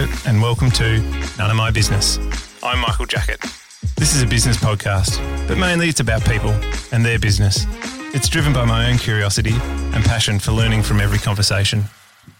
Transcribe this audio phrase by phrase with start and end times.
[0.00, 0.98] Hello, and welcome to
[1.36, 2.18] None of My Business.
[2.62, 3.38] I'm Michael Jacket.
[3.98, 6.52] This is a business podcast, but mainly it's about people
[6.90, 7.66] and their business.
[8.14, 11.84] It's driven by my own curiosity and passion for learning from every conversation.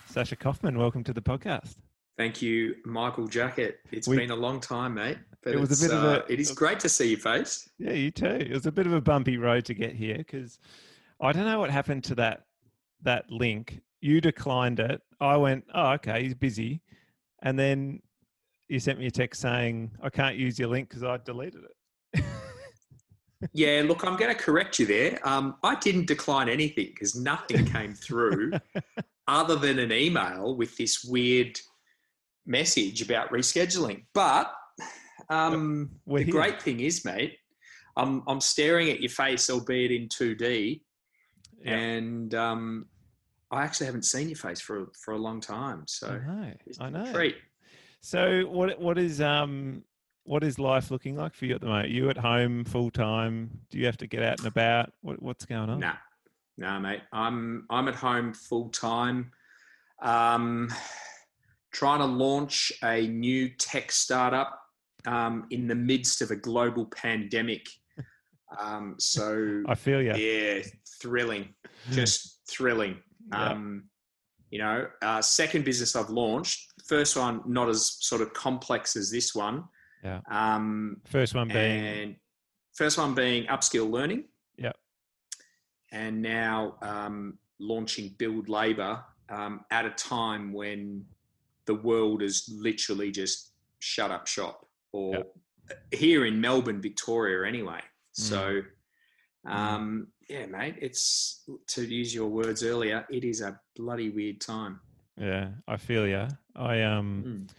[0.07, 1.77] Sasha Kaufman, welcome to the podcast.
[2.17, 3.81] Thank you, Michael Jacket.
[3.93, 5.19] It's We- been a long time, mate.
[5.43, 7.19] But It was a it's, bit of uh, a- it is great to see your
[7.19, 7.69] face.
[7.79, 8.25] Yeah, you too.
[8.25, 10.59] It was a bit of a bumpy road to get here because
[11.21, 12.45] I don't know what happened to that
[13.03, 13.81] that link.
[14.01, 15.03] You declined it.
[15.21, 16.81] I went, oh, okay, he's busy,
[17.43, 18.01] and then
[18.69, 22.25] you sent me a text saying I can't use your link because I deleted it.
[23.55, 25.19] Yeah, look, I'm going to correct you there.
[25.27, 28.53] Um, I didn't decline anything because nothing came through
[29.29, 31.59] other than an email with this weird
[32.47, 34.05] message about rescheduling.
[34.13, 34.53] But
[35.31, 36.33] um, the here.
[36.33, 37.39] great thing is, mate,
[37.97, 40.83] I'm, I'm staring at your face, albeit in 2D,
[41.65, 41.75] Yeah.
[41.79, 42.87] and um,
[43.51, 45.81] I actually haven't seen your face for for a long time.
[45.81, 46.53] I So know.
[46.67, 47.13] it's I a know.
[47.13, 47.37] treat.
[48.01, 49.83] So what what is um
[50.25, 51.89] what is life looking like for you at the moment?
[51.91, 53.51] you at home full time?
[53.71, 54.93] Do you have to get out and about?
[55.01, 55.81] What, what's going on?
[55.81, 55.95] Nah,
[56.57, 57.01] nah, mate.
[57.13, 59.33] I'm I'm at home full time.
[60.03, 60.73] Um,
[61.73, 64.61] trying to launch a new tech startup
[65.07, 67.67] um, in the midst of a global pandemic.
[68.59, 70.15] Um, so I feel you.
[70.15, 70.63] yeah,
[71.01, 71.55] thrilling,
[71.91, 72.97] just thrilling.
[73.33, 73.51] Yeah.
[73.51, 73.85] Um,
[74.51, 76.73] you know, uh, second business I've launched.
[76.87, 79.65] First one not as sort of complex as this one.
[80.03, 80.21] Yeah.
[80.31, 82.17] Um, First one being and
[82.75, 84.25] first one being upskill learning.
[84.57, 84.77] Yep.
[85.93, 91.05] And now um, launching Build Labour um, at a time when
[91.67, 95.25] the world is literally just shut up shop, or
[95.93, 97.81] here in Melbourne, Victoria, anyway.
[98.13, 98.63] So,
[99.47, 104.81] um, yeah, mate, it's to use your words earlier, it is a bloody weird time.
[105.19, 106.29] yeah, I feel you.
[106.57, 107.51] I um Mm.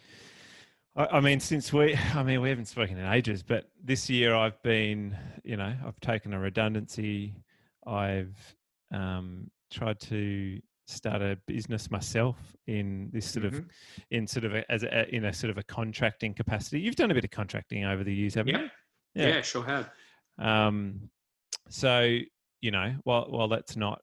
[0.96, 4.34] I, I mean since we I mean we haven't spoken in ages, but this year
[4.36, 7.36] I've been, you know, I've taken a redundancy.
[7.86, 8.38] I've
[8.92, 12.36] um tried to start a business myself
[12.68, 13.70] in this sort of Mhm.
[14.12, 16.80] in sort of a, as a, in a sort of a contracting capacity.
[16.82, 18.68] You've done a bit of contracting over the years, haven't Yeah.
[19.16, 19.28] you?
[19.28, 19.90] yeah, sure have.
[20.38, 21.10] Um,
[21.70, 22.20] so
[22.62, 24.02] you know, while while that's not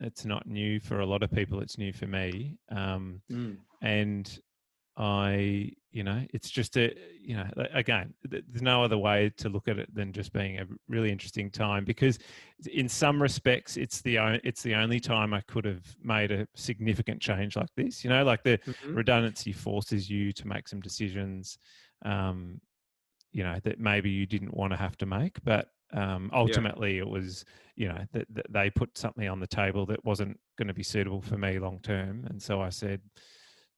[0.00, 2.58] it's not new for a lot of people, it's new for me.
[2.70, 3.60] Um, Mm.
[3.82, 4.38] and
[4.96, 9.68] I, you know, it's just a, you know, again, there's no other way to look
[9.68, 12.18] at it than just being a really interesting time because,
[12.70, 16.46] in some respects, it's the o- it's the only time I could have made a
[16.54, 18.04] significant change like this.
[18.04, 18.94] You know, like the Mhm.
[18.94, 21.58] redundancy forces you to make some decisions
[22.04, 22.60] um,
[23.32, 27.08] you know that maybe you didn't want to have to make but um, ultimately it
[27.08, 30.74] was you know that, that they put something on the table that wasn't going to
[30.74, 33.00] be suitable for me long term and so i said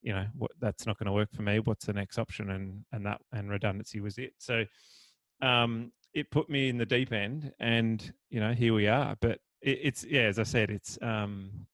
[0.02, 2.50] you know what that's not going to work for me what's the next option?
[2.50, 4.34] And and that and redundancy was it.
[4.38, 4.64] So
[5.40, 9.38] um it put me in the deep end and you know here we are but
[9.62, 11.66] it, it's yeah as i said it's um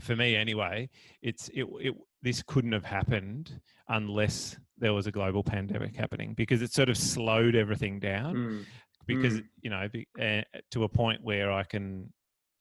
[0.00, 0.88] for me anyway
[1.22, 6.60] it's it, it this couldn't have happened unless there was a global pandemic happening because
[6.62, 8.64] it sort of slowed everything down Mm.
[9.06, 12.12] because you know be, uh, to a point where I can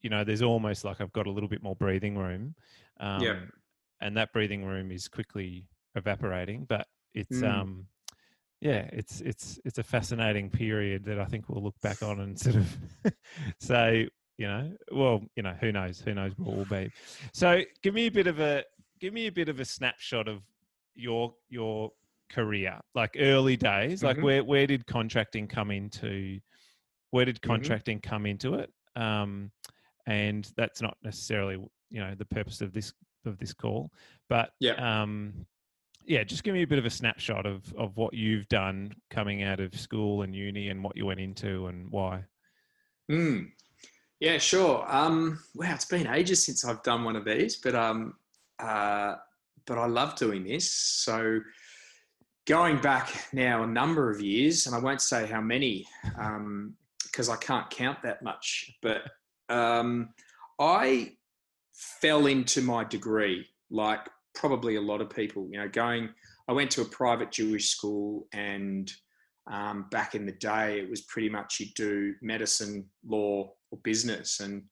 [0.02, 2.56] you know there's almost like I've got a little bit more breathing room
[3.00, 3.22] um,
[4.02, 7.52] and that breathing room is quickly evaporating but it's Mm.
[7.62, 7.88] um
[8.62, 12.40] yeah it's it's it's a fascinating period that I think we'll look back on and
[12.40, 12.78] sort of
[13.60, 14.08] say
[14.38, 16.92] you know well you know who knows who knows what will be
[17.34, 18.64] so give me a bit of a
[19.06, 20.42] give me a bit of a snapshot of
[20.96, 21.92] your your
[22.32, 24.24] career like early days like Mhm.
[24.24, 26.40] where where did contracting come into
[27.12, 27.48] where did Mhm.
[27.48, 29.52] contracting come into it um
[30.08, 31.54] and that's not necessarily
[31.92, 32.94] you know the purpose of this
[33.26, 33.92] of this call
[34.28, 34.74] but Yeah.
[35.02, 35.46] um
[36.04, 39.44] yeah just give me a bit of a snapshot of of what you've done coming
[39.44, 42.26] out of school and uni and what you went into and why
[43.12, 43.52] Mm.
[44.20, 44.84] Yeah, sure.
[44.88, 48.18] Um, wow, it's been ages since I've done one of these, but um,
[48.60, 49.16] uh,
[49.66, 50.72] but I love doing this.
[50.72, 51.40] So
[52.46, 55.86] going back now a number of years, and I won't say how many
[57.04, 59.04] because I can't count that much, but
[59.50, 60.10] um,
[60.60, 61.14] I
[61.74, 65.48] fell into my degree like probably a lot of people.
[65.52, 66.10] You know, going.
[66.48, 68.92] I went to a private Jewish school and
[69.48, 74.40] um, back in the day, it was pretty much you do medicine, law, or business.
[74.40, 74.64] And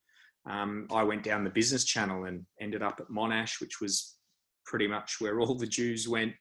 [0.50, 4.18] um, I went down the business channel and ended up at Monash, which was
[4.66, 6.34] pretty much where all the Jews went.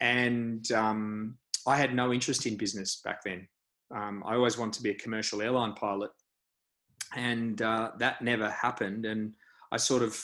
[0.00, 3.48] And um, I had no interest in business back then.
[3.94, 6.10] Um, I always wanted to be a commercial airline pilot,
[7.14, 9.06] and uh, that never happened.
[9.06, 9.34] And
[9.70, 10.14] I sort of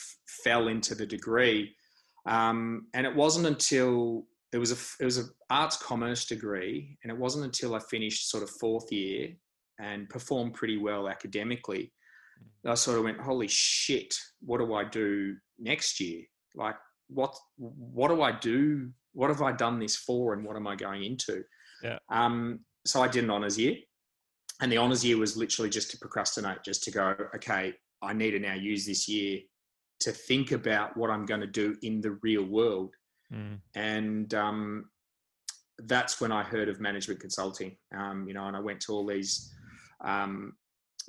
[0.44, 1.74] fell into the degree.
[2.26, 7.12] Um, and it wasn't until it was a it was an arts commerce degree, and
[7.12, 9.30] it wasn't until I finished sort of fourth year
[9.78, 11.92] and performed pretty well academically
[12.66, 14.14] I sort of went, "Holy shit!
[14.40, 16.22] What do I do next year?
[16.54, 16.76] Like,
[17.08, 18.90] what what do I do?
[19.12, 21.42] What have I done this for, and what am I going into?"
[21.82, 21.98] Yeah.
[22.10, 23.76] Um, so I did an honors year,
[24.60, 28.32] and the honors year was literally just to procrastinate, just to go, "Okay, I need
[28.32, 29.40] to now use this year
[30.00, 32.94] to think about what I'm going to do in the real world."
[33.30, 33.60] Mm.
[33.74, 34.88] and um,
[35.84, 37.76] that's when I heard of management consulting.
[37.94, 39.52] Um, you know, and I went to all these
[40.04, 40.54] um,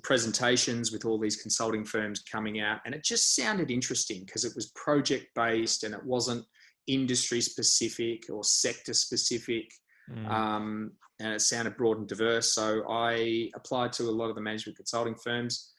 [0.04, 4.54] presentations with all these consulting firms coming out, and it just sounded interesting because it
[4.56, 6.46] was project based and it wasn't
[6.88, 9.72] industry specific or sector specific.
[10.12, 10.30] Mm.
[10.30, 12.54] Um, and it sounded broad and diverse.
[12.54, 15.74] So I applied to a lot of the management consulting firms,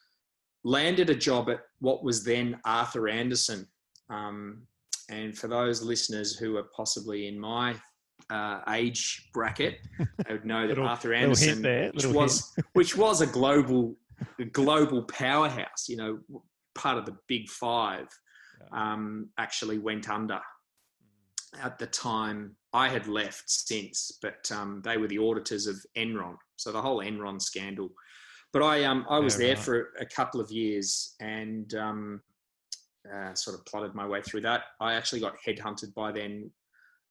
[0.65, 3.67] landed a job at what was then Arthur Andersen.
[4.11, 4.67] Um,
[5.11, 7.75] and for those listeners who are possibly in my
[8.29, 13.21] uh, age bracket, they would know that Little- Arthur Andersen, there, which was which was
[13.21, 13.97] a global
[14.41, 16.19] a global powerhouse, you know,
[16.75, 18.07] part of the big five,
[18.73, 20.41] um, actually went under.
[21.61, 26.37] At the time, I had left since, but um, they were the auditors of Enron,
[26.57, 27.91] so the whole Enron scandal.
[28.53, 29.65] But I um, I was Yeah, there right.
[29.65, 32.21] for a couple of years and um,
[33.13, 34.63] uh, sort of plotted my way through that.
[34.81, 36.51] I actually got headhunted by then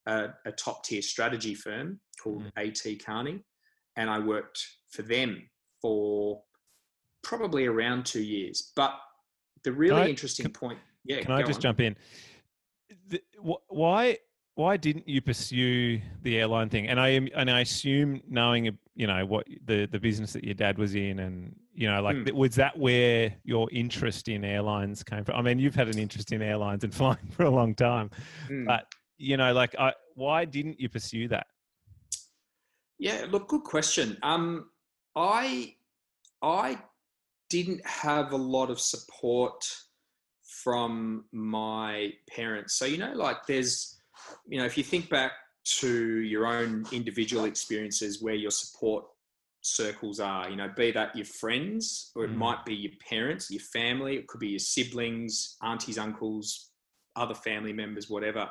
[0.05, 3.43] a, a top tier strategy firm called AT Kearney,
[3.97, 5.49] and I worked for them
[5.81, 6.41] for
[7.23, 8.71] probably around two years.
[8.75, 8.93] But
[9.63, 11.61] the really I- interesting point, yeah, Can I just on.
[11.61, 11.95] jump in?
[13.07, 14.17] The, wh- why
[14.55, 16.87] why didn't you pursue the airline thing?
[16.89, 20.53] And I am and I assume knowing you know what the the business that your
[20.55, 25.01] dad was in, and you know like th- was that where your interest in airlines
[25.03, 25.35] came from?
[25.35, 28.09] I mean, you've had an interest in airlines and flying for a long time,
[28.49, 28.65] Mm.
[28.65, 28.85] but
[29.17, 31.47] you know, like I, why didn't you pursue that?
[32.97, 34.17] Yeah, look, good question.
[34.23, 34.69] Um,
[35.15, 35.75] I
[36.41, 36.77] I
[37.49, 39.65] didn't have a lot of support
[40.63, 42.75] from my parents.
[42.75, 43.97] So you know, like there's,
[44.47, 45.31] you know, if you think back
[45.79, 49.05] to your own individual experiences where your support
[49.61, 52.37] circles are, you know, be that your friends or it Mm.
[52.37, 56.71] might be your parents, your family, it could be your siblings, aunties, uncles,
[57.15, 58.49] other family members, whatever.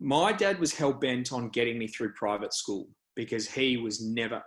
[0.00, 4.42] My dad was hell bent on getting me through private school because he was never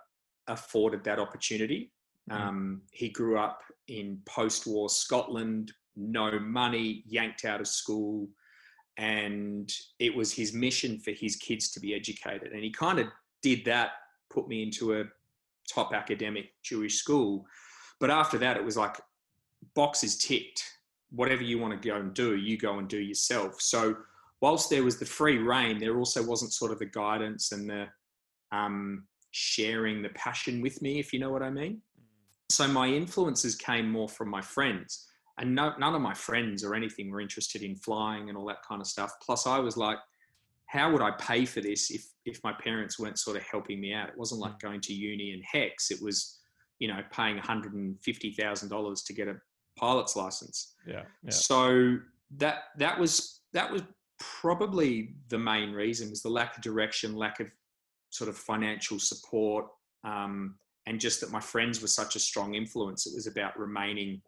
[0.48, 1.92] afforded that opportunity.
[2.30, 2.36] Mm.
[2.36, 8.27] Um, he grew up in post war Scotland, no money, yanked out of school.
[8.98, 12.54] And it was his mission for his kids to be educated.
[12.54, 13.07] And he kind of
[13.42, 13.92] did that,
[14.30, 15.04] put me into a
[15.72, 17.45] top academic Jewish school.
[18.00, 18.98] But after that, it was like
[19.74, 20.63] boxes ticked.
[21.12, 23.62] Whatever you want to go and do, you go and do yourself.
[23.62, 23.95] So,
[24.42, 27.88] whilst there was the free reign, there also wasn't sort of the guidance and the
[28.51, 31.81] um, sharing the passion with me, if you know what I mean.
[32.50, 35.07] So my influences came more from my friends,
[35.39, 38.63] and no, none of my friends or anything were interested in flying and all that
[38.68, 39.12] kind of stuff.
[39.21, 39.97] Plus, I was like,
[40.68, 43.94] how would I pay for this if if my parents weren't sort of helping me
[43.94, 44.09] out?
[44.09, 45.92] It wasn't like going to uni and HECS.
[45.92, 46.39] It was,
[46.80, 49.36] you know, paying one hundred and fifty thousand dollars to get a
[49.77, 50.75] pilot's license.
[50.88, 51.31] Yeah, yeah.
[51.31, 51.98] So
[52.38, 53.84] that that was that was
[54.20, 57.48] probably the main reason was the lack of direction, lack of
[58.10, 59.65] sort of financial support,
[60.03, 60.55] um,
[60.88, 63.08] and just that my friends were such a strong influence.
[63.08, 64.22] It was about remaining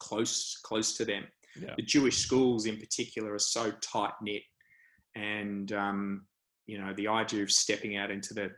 [0.00, 1.24] close close to them.
[1.60, 1.74] Yeah.
[1.76, 4.42] The Jewish schools in particular are so tight knit,
[5.14, 6.26] and um,
[6.66, 8.50] you know the idea of stepping out into the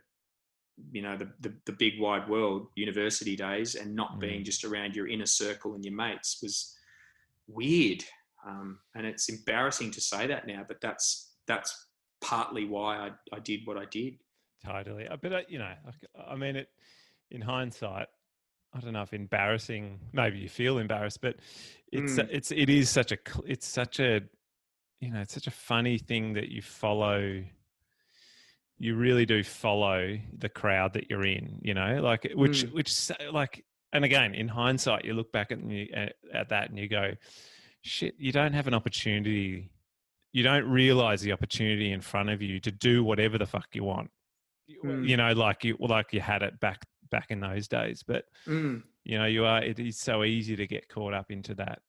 [0.91, 4.45] you know the, the the big wide world university days and not being Mm.
[4.45, 6.75] just around your inner circle and your mates was
[7.47, 8.03] weird
[8.45, 11.87] um, and it's embarrassing to say that now but that's that's
[12.21, 14.15] partly why I, I did what I did
[14.65, 15.07] Totally.
[15.07, 15.71] Uh, But, uh, you know,
[16.27, 16.69] I mean, it
[17.35, 18.07] in hindsight,
[18.73, 21.35] I don't know if embarrassing, maybe you feel embarrassed, but
[21.91, 22.29] it's, Mm.
[22.31, 24.21] it's, it is such a, it's such a,
[25.01, 27.43] you know, it's such a funny thing that you follow,
[28.77, 32.73] you really do follow the crowd that you're in, you know, like, which, Mm.
[32.73, 33.63] which, like,
[33.93, 37.13] and again, in hindsight, you look back at, you, at, at that and you go,
[37.81, 39.69] shit, you don't have an opportunity.
[40.33, 43.83] You don't realize the opportunity in front of you to do whatever the fuck you
[43.83, 44.09] want
[44.67, 45.07] you- Mm.
[45.07, 48.83] you know like you like you had it back back in those days but Mm.
[49.03, 51.79] you know you are it is so easy to get caught up into that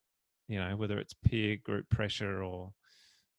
[0.49, 2.73] you know whether it's peer group pressure or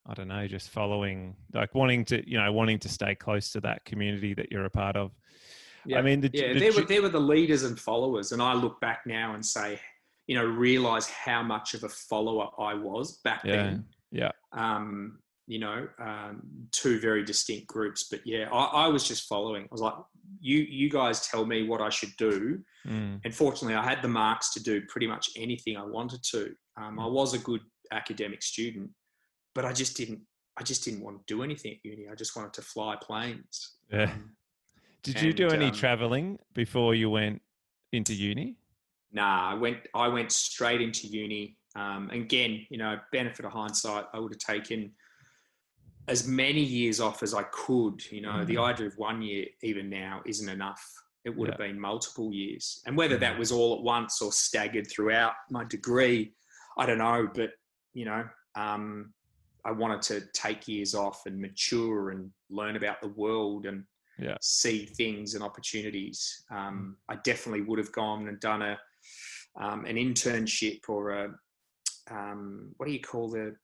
[0.06, 3.60] i don't know just following like wanting to you know wanting to stay close to
[3.60, 5.12] that community that you're a part of
[5.86, 5.98] Yeah.
[5.98, 8.54] i mean the, yeah the they were they were the leaders and followers and I
[8.54, 9.80] look back now and say
[10.26, 13.56] you know realize how much of a follower I was back Yeah.
[13.56, 15.18] then yeah um,
[15.48, 18.06] you know, um, two very distinct groups.
[18.10, 19.64] But yeah, I, I, was just following.
[19.64, 19.94] I was like,
[20.40, 22.60] you you guys tell me what I should do.
[22.86, 23.20] Mm.
[23.24, 26.52] And fortunately, I had the marks to do pretty much anything I wanted to.
[26.76, 27.12] Um, I mm.
[27.12, 28.90] was a good academic student,
[29.54, 30.20] but I just didn't.
[30.58, 32.08] I just didn't want to do anything at uni.
[32.10, 33.76] I just wanted to fly planes.
[33.90, 34.04] Yeah.
[34.04, 34.36] Um,
[35.02, 37.40] Did you do any um, traveling before you went
[37.92, 38.56] into uni?
[39.12, 39.78] Nah, I went.
[39.94, 41.56] I went straight into uni.
[41.74, 44.92] Um, again, you know, benefit of hindsight, I would have taken
[46.08, 48.02] as many years off as I could.
[48.10, 48.46] You know, mm-hmm.
[48.46, 50.82] the idea of one year, even now, isn't enough.
[51.24, 51.52] It would yeah.
[51.52, 52.80] have been multiple years.
[52.86, 53.38] And whether that mm-hmm.
[53.38, 56.32] was all at once or staggered throughout my degree,
[56.78, 57.28] I don't know.
[57.32, 57.50] But,
[57.92, 58.24] you know,
[58.54, 59.12] um,
[59.64, 63.84] I wanted to take years off and mature and learn about the world and
[64.18, 64.36] yeah.
[64.40, 66.44] see things and opportunities.
[66.50, 68.78] Um, I definitely would have gone and done a
[69.60, 71.34] um, an internship or a
[72.10, 73.56] um, what do you call the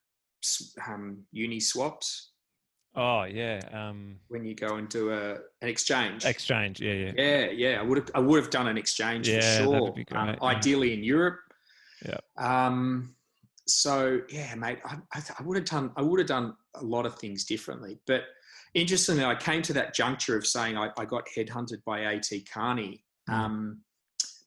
[0.87, 2.31] um, uni swaps?
[2.95, 3.59] Oh yeah.
[3.71, 6.25] Um, when you go and do a an exchange.
[6.25, 7.11] Exchange, yeah, yeah.
[7.17, 7.79] Yeah, yeah.
[7.79, 9.73] I would have I would have done an exchange yeah, for sure.
[9.73, 10.35] That'd be great, um, yeah.
[10.41, 11.39] Ideally in Europe.
[12.05, 12.19] Yeah.
[12.37, 13.15] Um.
[13.67, 14.79] So yeah, mate.
[14.85, 17.99] I, I, I would have done I would have done a lot of things differently,
[18.07, 18.23] but
[18.73, 23.03] interestingly, I came to that juncture of saying I, I got headhunted by AT Kearney.
[23.29, 23.33] Mm.
[23.33, 23.81] Um,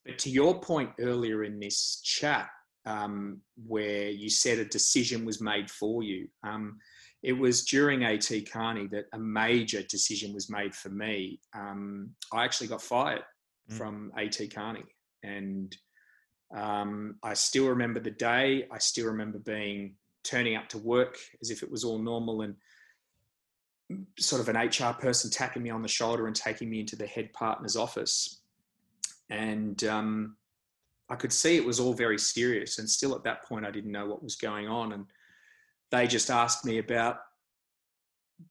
[0.05, 2.49] but to your point earlier in this chat,
[2.87, 6.29] um, where you said a decision was made for you.
[6.43, 6.79] Um,
[7.23, 11.41] it was during AT Kearney that a major decision was made for me.
[11.55, 13.23] Um, I actually got fired
[13.71, 13.77] mm.
[13.77, 14.85] from AT Kearney,
[15.23, 15.77] and
[16.55, 18.67] um, I still remember the day.
[18.71, 22.55] I still remember being turning up to work as if it was all normal, and
[24.19, 27.07] sort of an HR person tapping me on the shoulder and taking me into the
[27.07, 28.41] head partner's office.
[29.31, 30.37] And um,
[31.09, 32.79] I could see it was all very serious.
[32.79, 34.93] And still at that point, I didn't know what was going on.
[34.93, 35.07] And
[35.91, 37.19] they just asked me about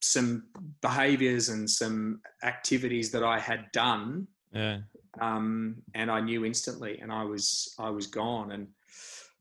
[0.01, 0.44] some
[0.82, 4.27] behaviors and some activities that I had done.
[4.53, 4.79] Yeah.
[5.20, 8.51] Um, and I knew instantly, and I was I was gone.
[8.51, 8.67] And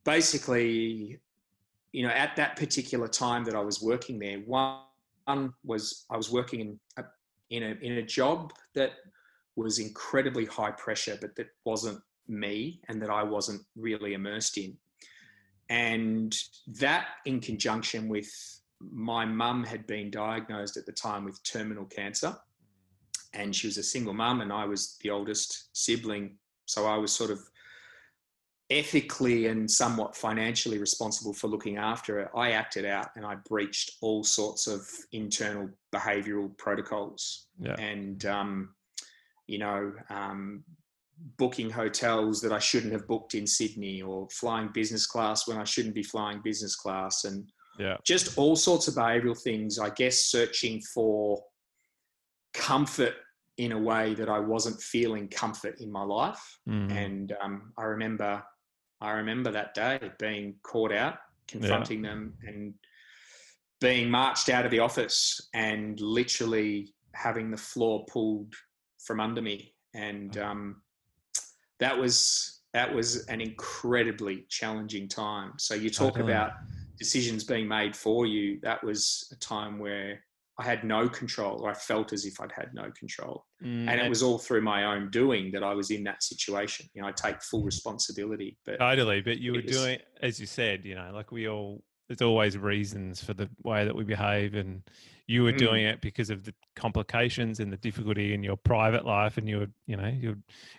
[0.04, 1.18] basically,
[1.92, 6.30] you know, at that particular time that I was working there, one was I was
[6.30, 7.04] working in a,
[7.50, 8.92] in a in a job that
[9.56, 14.76] was incredibly high pressure, but that wasn't me and that I wasn't really immersed in.
[15.68, 16.36] And
[16.78, 18.28] that, in conjunction with
[18.80, 22.36] my mum, had been diagnosed at the time with terminal cancer.
[23.34, 26.38] And she was a single mum, and I was the oldest sibling.
[26.66, 27.40] So I was sort of
[28.70, 32.36] ethically and somewhat financially responsible for looking after her.
[32.36, 37.46] I acted out and I breached all sorts of internal behavioral protocols.
[37.60, 37.74] Yeah.
[37.78, 38.74] And, um,
[39.46, 40.64] you know, um,
[41.38, 45.64] booking hotels that I shouldn't have booked in Sydney or flying business class when I
[45.64, 47.96] shouldn't be flying business class and yeah.
[48.04, 49.78] just all sorts of behavioral things.
[49.78, 51.42] I guess searching for
[52.54, 53.14] comfort
[53.58, 56.58] in a way that I wasn't feeling comfort in my life.
[56.68, 56.90] Mm.
[56.92, 58.42] And um, I remember,
[59.00, 61.16] I remember that day being caught out,
[61.48, 62.10] confronting yeah.
[62.10, 62.74] them, and
[63.80, 68.52] being marched out of the office and literally having the floor pulled
[69.04, 69.74] from under me.
[69.94, 70.82] And um,
[71.80, 75.52] that was that was an incredibly challenging time.
[75.56, 76.52] So you talk about
[76.98, 78.58] decisions being made for you.
[78.62, 80.20] That was a time where
[80.58, 81.66] I had no control.
[81.66, 84.84] I felt as if I'd had no control, mm, and it was all through my
[84.84, 86.86] own doing that I was in that situation.
[86.94, 88.58] You know, I take full responsibility.
[88.64, 89.20] But totally.
[89.20, 91.82] But you were was, doing, as you said, you know, like we all.
[92.08, 94.80] There's always reasons for the way that we behave, and
[95.26, 95.58] you were mm.
[95.58, 99.58] doing it because of the complications and the difficulty in your private life and you
[99.58, 100.38] were you know you're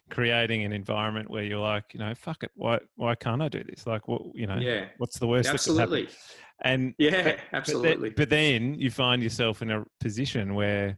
[0.10, 3.64] creating an environment where you're like you know fuck it why why can't i do
[3.64, 6.08] this like what you know yeah what's the worst absolutely
[6.62, 10.98] and yeah but, absolutely but then, but then you find yourself in a position where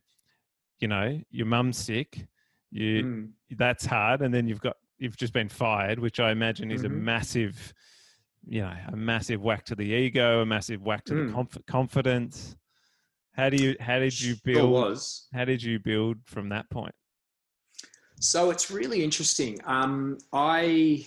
[0.80, 2.28] you know your mum's sick
[2.72, 3.30] you mm.
[3.58, 6.94] that's hard and then you've got you've just been fired which i imagine is mm-hmm.
[6.94, 7.74] a massive
[8.46, 11.28] you know a massive whack to the ego a massive whack to mm.
[11.28, 12.56] the conf- confidence
[13.40, 14.58] how do you how did you build?
[14.58, 15.28] Sure was.
[15.34, 16.94] How did you build from that point?
[18.20, 19.60] So it's really interesting.
[19.66, 21.06] Um, I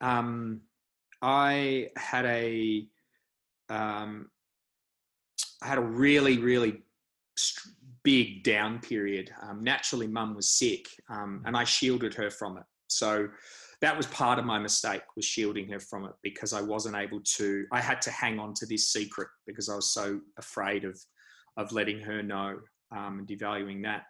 [0.00, 0.62] um,
[1.20, 2.86] I had a
[3.68, 4.30] um,
[5.62, 6.82] I had a really really
[8.02, 9.30] big down period.
[9.42, 12.64] Um, naturally, mum was sick, um, and I shielded her from it.
[12.88, 13.28] So
[13.82, 17.20] that was part of my mistake was shielding her from it because I wasn't able
[17.36, 17.66] to.
[17.70, 20.98] I had to hang on to this secret because I was so afraid of
[21.56, 22.58] of letting her know
[22.94, 24.04] um, and devaluing that.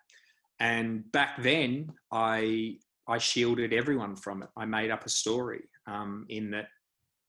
[0.60, 2.76] And back then, I
[3.08, 4.48] I shielded everyone from it.
[4.56, 6.68] I made up a story um, in that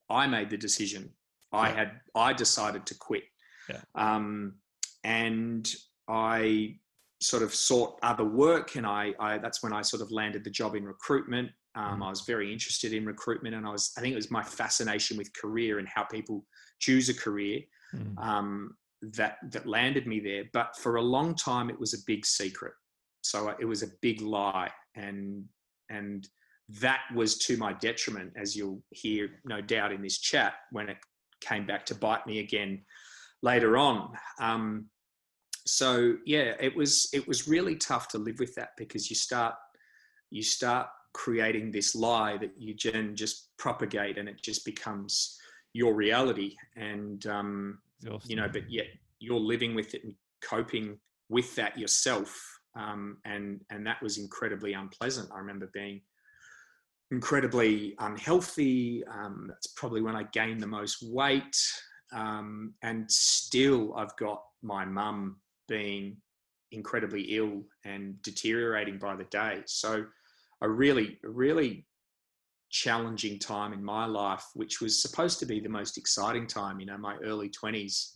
[0.09, 1.09] I made the decision.
[1.51, 3.23] I had I decided to quit.
[3.69, 3.81] Yeah.
[3.95, 4.55] Um,
[5.03, 5.73] and
[6.07, 6.77] I
[7.21, 10.49] sort of sought other work, and I, I, that's when I sort of landed the
[10.49, 11.49] job in recruitment.
[11.75, 14.43] Um, I was very interested in recruitment, and I was I think it was my
[14.43, 16.45] fascination with career and how people
[16.79, 17.61] choose a career
[17.95, 18.17] Mm.
[19.01, 20.45] That that landed me there.
[20.53, 22.73] But for a long time, it was a big secret.
[23.21, 25.43] So it was a big lie, and
[25.89, 26.27] and
[26.81, 30.97] that was to my detriment, as you'll hear no doubt in this chat when it
[31.41, 32.83] came back to bite me again
[33.41, 34.11] later on.
[34.39, 34.89] Um,
[35.65, 39.55] so yeah, it was it was really tough to live with that because you start
[40.29, 45.37] you start creating this lie that you then just propagate and it just becomes
[45.73, 47.79] your reality and um,
[48.25, 48.85] you know but yet
[49.19, 50.97] you're living with it and coping
[51.29, 52.39] with that yourself
[52.75, 55.29] um, and and that was incredibly unpleasant.
[55.33, 56.01] I remember being
[57.09, 61.55] incredibly unhealthy um, that's probably when i gained the most weight
[62.13, 65.37] um, and still i've got my mum
[65.69, 66.17] being
[66.71, 69.61] incredibly ill and deteriorating by the day.
[69.65, 70.05] So
[70.61, 71.85] I really really
[72.69, 76.85] challenging time in my life, which was supposed to be the most exciting time, you
[76.85, 78.13] know, my early 20s,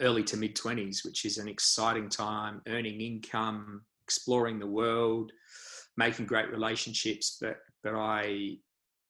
[0.00, 5.32] early to mid 20s, which is an exciting time, earning income, exploring the world,
[5.96, 7.38] making great relationships.
[7.40, 8.56] But, but I,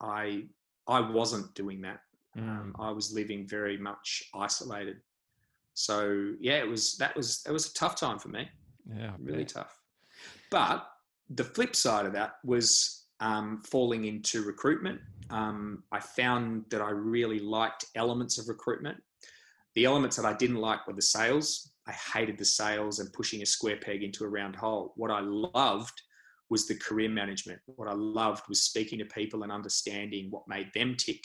[0.00, 0.44] I,
[0.86, 2.00] I wasn't doing that.
[2.36, 2.48] Mm.
[2.48, 4.96] Um, I was living very much isolated.
[5.74, 8.48] So yeah, it was, that was, it was a tough time for me.
[8.94, 9.12] Yeah.
[9.18, 9.78] Really tough.
[10.50, 10.86] But
[11.30, 15.00] the flip side of that was um, falling into recruitment.
[15.30, 18.98] Um, I found that I really liked elements of recruitment.
[19.76, 21.72] The elements that I didn't like were the sales.
[21.86, 24.92] I hated the sales and pushing a square peg into a round hole.
[24.96, 26.02] What I loved
[26.50, 27.60] was the career management.
[27.66, 31.24] What I loved was speaking to people and understanding what made them tick,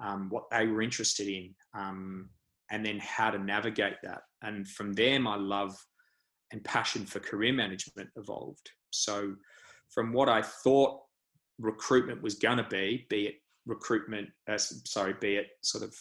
[0.00, 2.28] um, what they were interested in, um,
[2.70, 4.20] and then how to navigate that.
[4.42, 5.74] And from there, my love
[6.52, 8.70] and passion for career management evolved.
[8.90, 9.34] So,
[9.88, 11.00] from what I thought
[11.58, 13.34] recruitment was going to be, be it
[13.66, 15.94] recruitment, uh, sorry, be it sort of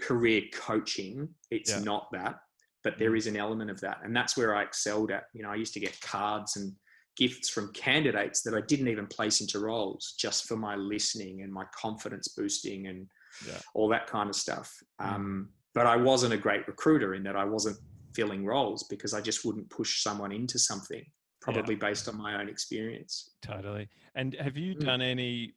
[0.00, 1.80] career coaching, it's Yeah.
[1.80, 2.40] not that,
[2.82, 3.16] but there Mm.
[3.26, 4.00] an element of that.
[4.04, 5.24] And that's where I excelled at.
[5.34, 6.74] You know, I used to get cards and
[7.16, 11.52] gifts from candidates that I didn't even place into roles just for my listening and
[11.52, 13.08] my confidence boosting and
[13.46, 13.60] Yeah.
[13.74, 14.74] all that kind of stuff.
[15.00, 15.06] Mm.
[15.14, 17.78] Um, but I wasn't a great recruiter in that I wasn't
[18.14, 21.04] filling roles because I just wouldn't push someone into something,
[21.40, 23.30] probably based on my own experience.
[23.42, 23.88] Totally.
[24.14, 24.84] And have you Mm.
[24.84, 25.54] done any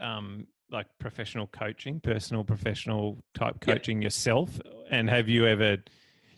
[0.00, 3.74] um, like professional coaching, personal professional type Yeah.
[3.74, 4.60] coaching yourself?
[4.90, 5.76] And have you ever?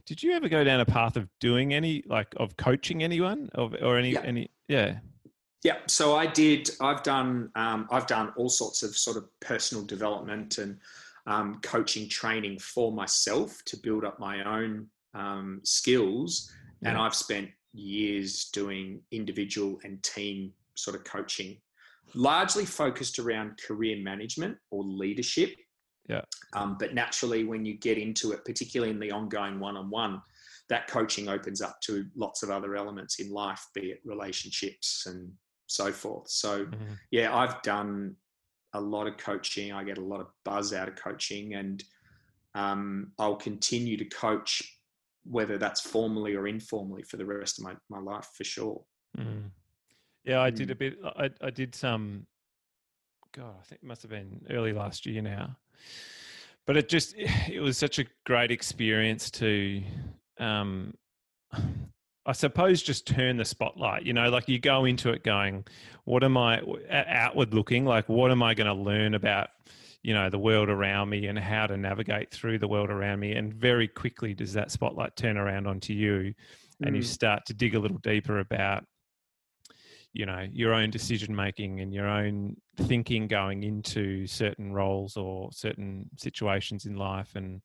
[0.05, 3.75] Did you ever go down a path of doing any like of coaching anyone of
[3.81, 4.23] or any Yeah.
[4.23, 4.51] any?
[4.69, 4.99] Yeah.
[5.65, 6.71] Yeah, so I did.
[6.81, 7.51] I've done.
[7.57, 10.79] Um, I've done all sorts of sort of personal development and
[11.27, 16.53] um, coaching training for myself to build up my own um, skills,
[16.85, 21.61] and I've spent years doing individual and team sort of coaching,
[22.15, 25.55] largely focused around career management or leadership.
[26.09, 26.23] Yeah.
[26.55, 30.23] Um, but naturally, when you get into it, particularly in the ongoing one-on-one,
[30.69, 35.33] that coaching opens up to lots of other elements in life, be it relationships and
[35.67, 36.29] so forth.
[36.29, 36.99] So, Mhm.
[37.11, 38.17] yeah, I've done
[38.73, 39.73] a lot of coaching.
[39.73, 41.83] I get a lot of buzz out of coaching, and
[42.55, 44.76] um, I'll continue to coach,
[45.29, 48.83] whether that's formally or informally, for the rest of my, my life for sure.
[49.19, 49.51] Mm.
[50.25, 50.73] Yeah, I did Mm.
[50.73, 50.99] a bit.
[51.05, 52.27] I I did some.
[53.33, 55.57] God, I think it must have been early last year now.
[56.67, 59.83] But it just it was such a great experience to,
[60.39, 60.95] um,
[62.27, 64.03] I suppose, just turn the spotlight.
[64.05, 65.65] You know, like you go into it going,
[66.05, 66.61] "What am I
[66.91, 67.85] outward looking?
[67.85, 69.51] Like, what am I going to learn about?"
[70.07, 73.33] You know the world around me and how to navigate through the world around me,
[73.33, 76.33] and very quickly does that spotlight turn around onto you,
[76.81, 77.07] and you Mm.
[77.07, 78.85] start to dig a little deeper about
[80.13, 85.51] you know your own decision making and your own thinking going into certain roles or
[85.53, 87.61] certain situations in life and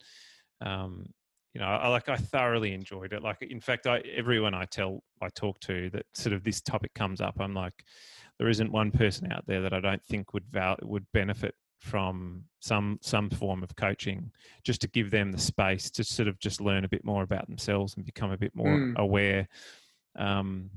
[0.61, 1.05] um
[1.53, 5.03] you know i like i thoroughly enjoyed it like in fact i everyone i tell
[5.21, 7.85] i talk to that sort of this topic comes up i'm like
[8.39, 12.43] there isn't one person out there that i don't think would val- would benefit from
[12.59, 14.31] some some form of coaching
[14.63, 17.47] just to give them the space to sort of just learn a bit more about
[17.47, 18.97] themselves and become a bit more Mm.
[18.97, 19.47] aware
[20.15, 20.69] um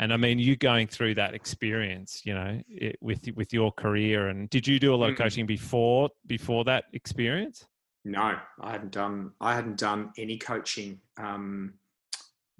[0.00, 4.26] and I mean, you going through that experience, you know, it, with with your career,
[4.26, 5.18] and did you do a lot of Mm.
[5.18, 7.68] coaching before before that experience?
[8.04, 9.32] No, I hadn't done.
[9.40, 11.74] I hadn't done any coaching um,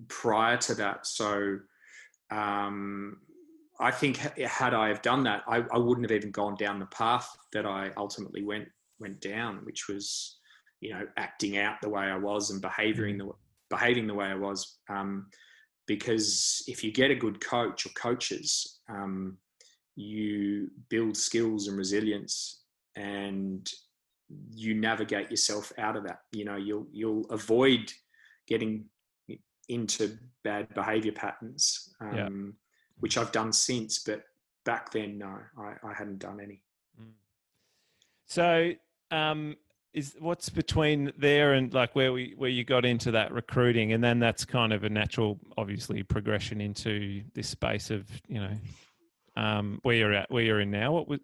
[0.07, 1.09] prior to that.
[1.09, 1.59] So
[2.31, 3.21] um,
[3.81, 6.87] I think had I have done that, I, I wouldn't have even gone down the
[6.87, 8.69] path that I ultimately went
[9.01, 10.39] went down, which was,
[10.81, 13.31] you know, acting out the way I was and behaving the
[13.71, 14.79] behaving the way I was.
[14.89, 15.27] Um,
[15.87, 19.37] because if you get a good coach or coaches, um,
[19.97, 22.63] you build skills and resilience,
[22.97, 23.71] and
[24.55, 26.21] you navigate yourself out of that.
[26.33, 27.93] You know, you'll you'll avoid
[28.47, 28.85] getting
[29.69, 32.29] into bad behavior patterns, um, yeah.
[33.01, 33.99] Which I've done since.
[34.01, 34.25] But
[34.65, 36.63] back then, no, I, I hadn't done any.
[37.01, 37.13] Mm.
[38.27, 38.73] So,
[39.11, 39.57] um,
[39.93, 44.03] is what's between there and like where we where you got into that recruiting, and
[44.03, 48.57] then that's kind of a natural, obviously, progression into this space of you know
[49.37, 50.93] um, where you're at, where you're in now.
[50.93, 51.21] What was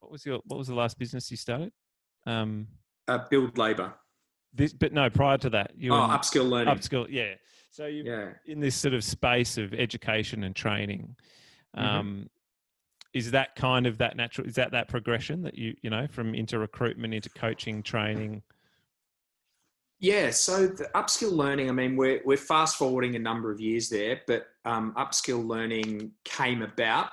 [0.00, 1.72] what was your what was the last business you started?
[2.26, 2.68] Um,
[3.08, 3.94] uh, build labor.
[4.56, 6.74] This, but no, prior to that, you oh, upskill learning.
[6.74, 7.34] Upskill, yeah.
[7.70, 8.30] So you yeah.
[8.46, 11.14] in this sort of space of education and training.
[11.76, 11.86] Mm-hmm.
[11.86, 12.30] Um,
[13.12, 14.46] is that kind of that natural?
[14.46, 18.42] Is that that progression that you you know from into recruitment into coaching training?
[19.98, 23.88] Yeah, so the upskill learning, I mean, we're, we're fast forwarding a number of years
[23.88, 27.08] there, but um, upskill learning came about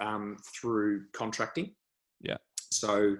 [0.00, 1.74] um, through contracting.
[2.22, 2.38] Yeah.
[2.70, 3.16] So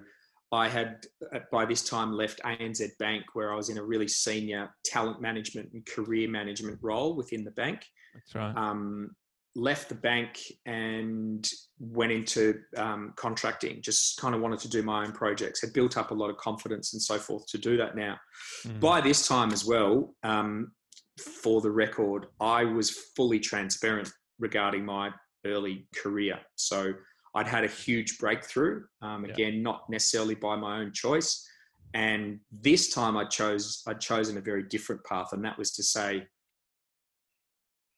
[0.55, 4.07] I had uh, by this time left ANZ Bank, where I was in a really
[4.07, 7.85] senior talent management and career management role within the bank.
[8.13, 8.55] That's right.
[8.55, 9.11] Um,
[9.55, 13.81] left the bank and went into um, contracting.
[13.81, 15.61] Just kind of wanted to do my own projects.
[15.61, 18.17] Had built up a lot of confidence and so forth to do that now.
[18.65, 18.79] Mm.
[18.79, 20.71] By this time as well, um,
[21.19, 25.11] for the record, I was fully transparent regarding my
[25.45, 26.39] early career.
[26.55, 26.93] So
[27.35, 28.83] I'd had a huge breakthrough.
[29.01, 29.61] Um, again, yeah.
[29.61, 31.45] not necessarily by my own choice.
[31.93, 35.83] And this time I chose I'd chosen a very different path, and that was to
[35.83, 36.25] say,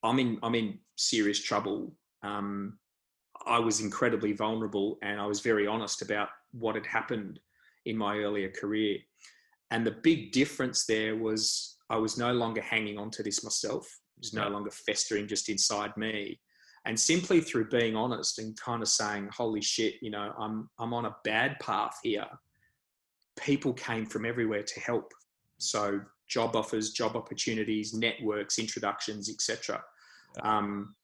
[0.03, 1.95] I'm in I'm in serious trouble.
[2.23, 2.77] Um,
[3.45, 7.39] I was incredibly vulnerable, and I was very honest about what had happened
[7.85, 8.97] in my earlier career.
[9.71, 13.85] And the big difference there was I was no longer hanging on to this myself.
[14.17, 16.39] It was no longer festering just inside me
[16.87, 20.93] and simply through being honest and kind of saying holy shit you know i'm i'm
[20.93, 22.25] on a bad path here
[23.37, 25.13] people came from everywhere to help
[25.59, 29.81] so job offers job opportunities networks introductions etc
[30.37, 30.57] yeah.
[30.57, 30.95] um,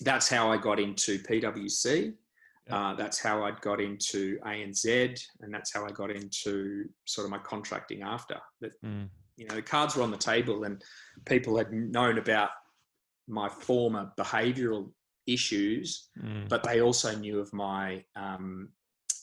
[0.00, 2.14] that's how i got into pwc
[2.66, 2.76] yeah.
[2.76, 4.84] uh, that's how i got into anz
[5.40, 9.08] and that's how i got into sort of my contracting after that mm.
[9.36, 10.82] you know the cards were on the table and
[11.26, 12.50] people had known about
[13.28, 14.88] my former behavioral
[15.26, 16.48] issues, mm.
[16.48, 18.68] but they also knew of my um,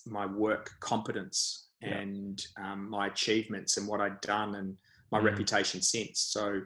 [0.06, 4.78] my work competence and um, my achievements and what I'd done and
[5.12, 5.24] my mm.
[5.24, 6.20] reputation since.
[6.20, 6.62] So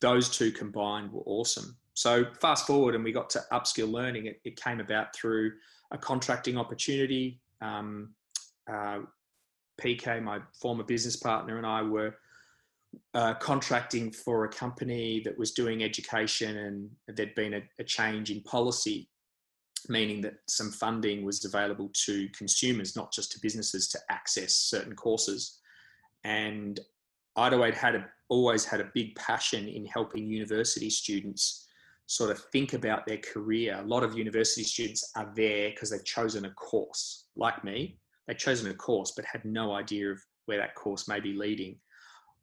[0.00, 1.76] those two combined were awesome.
[1.94, 4.26] So fast forward and we got to upskill learning.
[4.26, 5.52] It, it came about through
[5.92, 7.40] a contracting opportunity.
[7.60, 8.14] Um,
[8.70, 9.00] uh,
[9.80, 12.14] PK, my former business partner, and I were
[13.14, 18.30] uh, contracting for a company that was doing education and there'd been a, a, change
[18.30, 19.08] in policy,
[19.88, 24.94] meaning that some funding was available to consumers, not just to businesses, to access certain
[24.94, 25.60] courses.
[26.24, 26.80] And
[27.36, 31.68] I'd had a, always had a big passion in helping university students
[32.06, 33.78] sort of think about their career.
[33.78, 37.98] A lot of university students are there because they've chosen a course, like me.
[38.26, 41.76] They've chosen a course but had no idea of where that course may be leading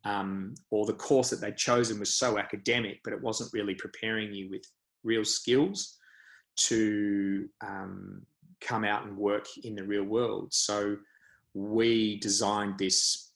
[0.06, 4.34] um, or the course that they'd chosen was so academic, but it wasn't really preparing
[4.34, 4.64] you with
[5.04, 5.98] real skills
[6.56, 8.22] to um,
[8.62, 10.54] come out and work in the real world.
[10.54, 10.98] So
[11.54, 13.32] we designed this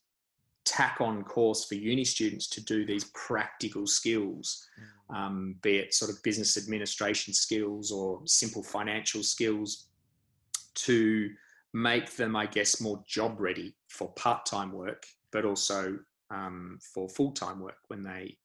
[0.65, 4.65] tack on course for uni students to do these practical skills,
[5.11, 5.15] mm.
[5.15, 9.87] um, be it sort of business administration skills or simple financial skills
[10.75, 11.29] to
[11.73, 15.97] make them, I guess, more job ready for part time work, but also
[16.33, 18.37] um, for full time work when they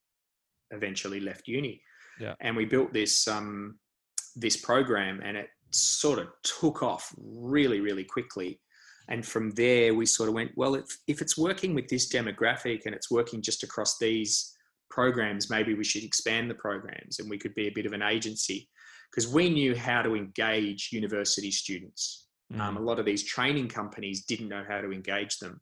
[0.70, 1.80] eventually left uni.
[2.20, 2.34] Yeah.
[2.40, 3.78] And we built this um,
[4.36, 8.60] this program, and it sort of took off really, really quickly.
[9.08, 12.82] And from there, we sort of went, well, if, if it's working with this demographic
[12.84, 14.54] and it's working just across these
[14.90, 18.02] programs, maybe we should expand the programs and we could be a bit of an
[18.02, 18.68] agency
[19.10, 22.26] because we knew how to engage university students.
[22.52, 22.60] Mm.
[22.60, 25.60] Um, a lot of these training companies didn't know how to engage them.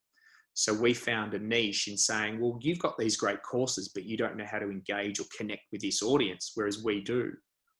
[0.58, 4.16] So we found a niche in saying, well, you've got these great courses, but you
[4.16, 7.30] don't know how to engage or connect with this audience, whereas we do.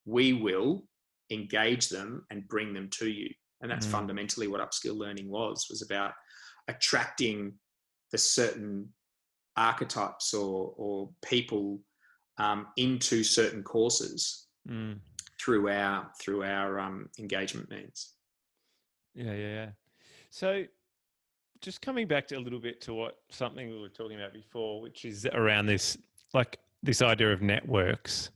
[0.05, 0.85] We will
[1.31, 3.31] engage them and bring them to you.
[3.63, 3.93] And that's mm.
[3.93, 6.13] fundamentally what upskill learning was, was about
[6.69, 7.55] attracting
[8.13, 8.91] the certain
[9.57, 11.81] archetypes or, or people
[12.37, 14.99] um, into certain courses mm.
[15.41, 18.13] through our through our um, engagement means.
[19.15, 19.69] Yeah, yeah, yeah.
[20.29, 20.65] So
[21.61, 24.81] just coming back to a little bit to what something we were talking about before,
[24.81, 25.97] which is around this,
[26.35, 28.31] like this idea of networks.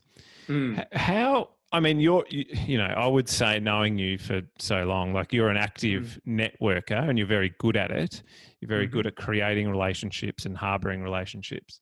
[0.48, 0.85] Mm.
[0.92, 5.12] How I mean, you're, you, you, know, I would say knowing you for so long,
[5.12, 6.50] like you're an active mm.
[6.50, 8.22] networker and you're very good at it.
[8.61, 8.96] You're very mm-hmm.
[8.96, 11.80] good at creating relationships and harboring relationships.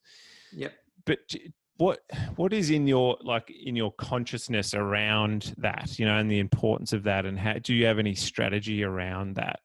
[0.52, 0.72] Yep.
[1.06, 1.34] But
[1.78, 2.00] what
[2.36, 6.92] what is in your like in your consciousness around that, you know, and the importance
[6.92, 9.60] of that, and how do you have any strategy around that?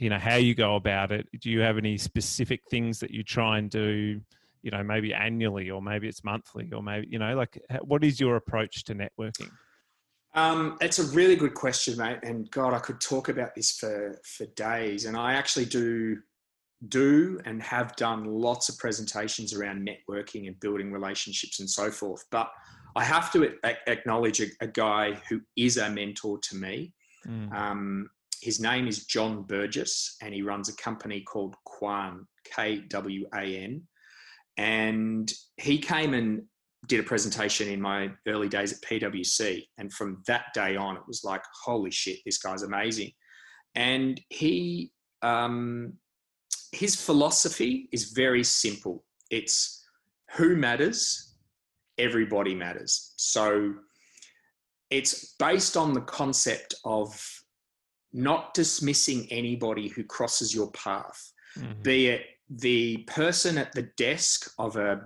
[0.00, 1.28] You know, how you go about it.
[1.40, 4.20] Do you have any specific things that you try and do?
[4.62, 8.20] you know maybe annually or maybe it's monthly or maybe you know like what is
[8.20, 9.50] your approach to networking
[10.32, 14.20] um, it's a really good question mate and god i could talk about this for
[14.24, 16.16] for days and i actually do
[16.88, 22.24] do and have done lots of presentations around networking and building relationships and so forth
[22.30, 22.50] but
[22.96, 23.52] i have to
[23.86, 26.92] acknowledge a, a guy who is a mentor to me
[27.26, 27.52] mm.
[27.52, 28.08] um,
[28.42, 33.82] his name is john burgess and he runs a company called kwan k-w-a-n
[34.56, 36.42] and he came and
[36.86, 39.66] did a presentation in my early days at PwC.
[39.78, 43.12] And from that day on, it was like, holy shit, this guy's amazing.
[43.74, 45.94] And he, um,
[46.72, 49.04] his philosophy is very simple.
[49.30, 49.84] It's
[50.32, 51.36] who matters,
[51.98, 53.12] everybody matters.
[53.16, 53.74] So
[54.90, 57.20] it's based on the concept of
[58.12, 61.82] not dismissing anybody who crosses your path, mm-hmm.
[61.82, 65.02] be it the person at the desk of a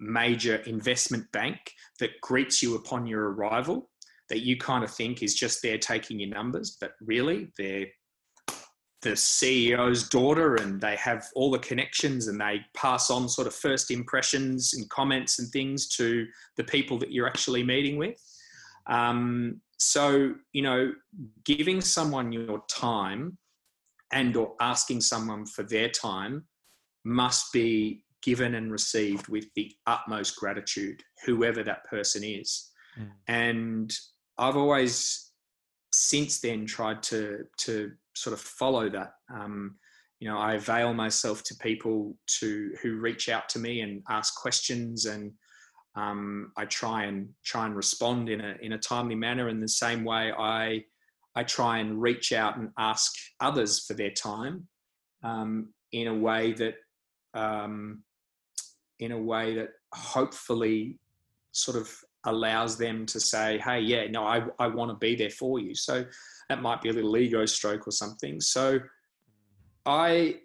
[0.00, 1.58] major investment bank
[2.00, 3.90] that greets you upon your arrival
[4.28, 7.86] that you kind of think is just there taking your numbers, but really they're
[9.02, 13.54] the CEO's daughter and they have all the connections and they pass on sort of
[13.54, 18.20] first impressions and comments and things to the people that you're actually meeting with.
[18.88, 20.92] Um, so, you know,
[21.44, 23.38] giving someone your time
[24.12, 26.46] and or asking someone for their time
[27.04, 32.70] must be given and received with the utmost gratitude, whoever that person is.
[32.98, 33.10] Mm.
[33.28, 33.94] And
[34.38, 35.30] I've always,
[35.92, 39.12] since then, tried to to sort of follow that.
[39.32, 39.76] Um,
[40.18, 44.34] you know, I avail myself to people to who reach out to me and ask
[44.34, 45.32] questions, and
[45.96, 49.48] um, I try and try and respond in a in a timely manner.
[49.48, 50.84] In the same way, I
[51.34, 54.68] I try and reach out and ask others for their time
[55.22, 56.74] um, in a way that
[57.34, 58.02] um,
[58.98, 60.98] in a way that hopefully
[61.52, 61.90] sort of
[62.24, 65.74] allows them to say, hey, yeah, no, I, I want to be there for you.
[65.74, 66.04] So
[66.48, 68.40] that might be a little ego stroke or something.
[68.40, 68.80] So
[69.86, 70.36] I,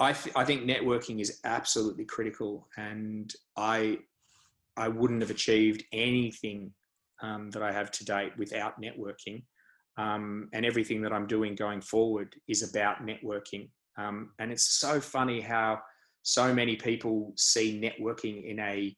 [0.00, 2.68] I, th- I think networking is absolutely critical.
[2.76, 3.98] And I,
[4.80, 6.72] I wouldn't have achieved anything
[7.22, 9.42] um, that I have to date without networking.
[9.98, 13.68] Um, and everything that I'm doing going forward is about networking.
[13.98, 15.80] Um, and it's so funny how
[16.22, 18.96] so many people see networking in a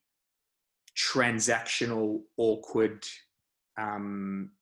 [0.96, 3.04] transactional, awkward,
[3.76, 4.52] um,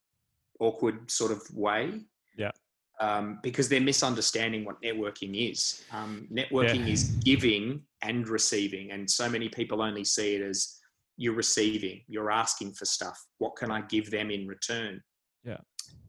[0.59, 2.01] awkward sort of way.
[2.39, 2.53] Yeah.
[2.99, 5.85] Um, because they're misunderstanding what networking is.
[5.93, 6.93] Um, networking yeah.
[6.93, 10.80] is giving and receiving, and so many people only see it as
[11.21, 13.19] you're receiving, you're asking for stuff.
[13.39, 15.03] What can I give them in return?
[15.45, 15.59] Yeah.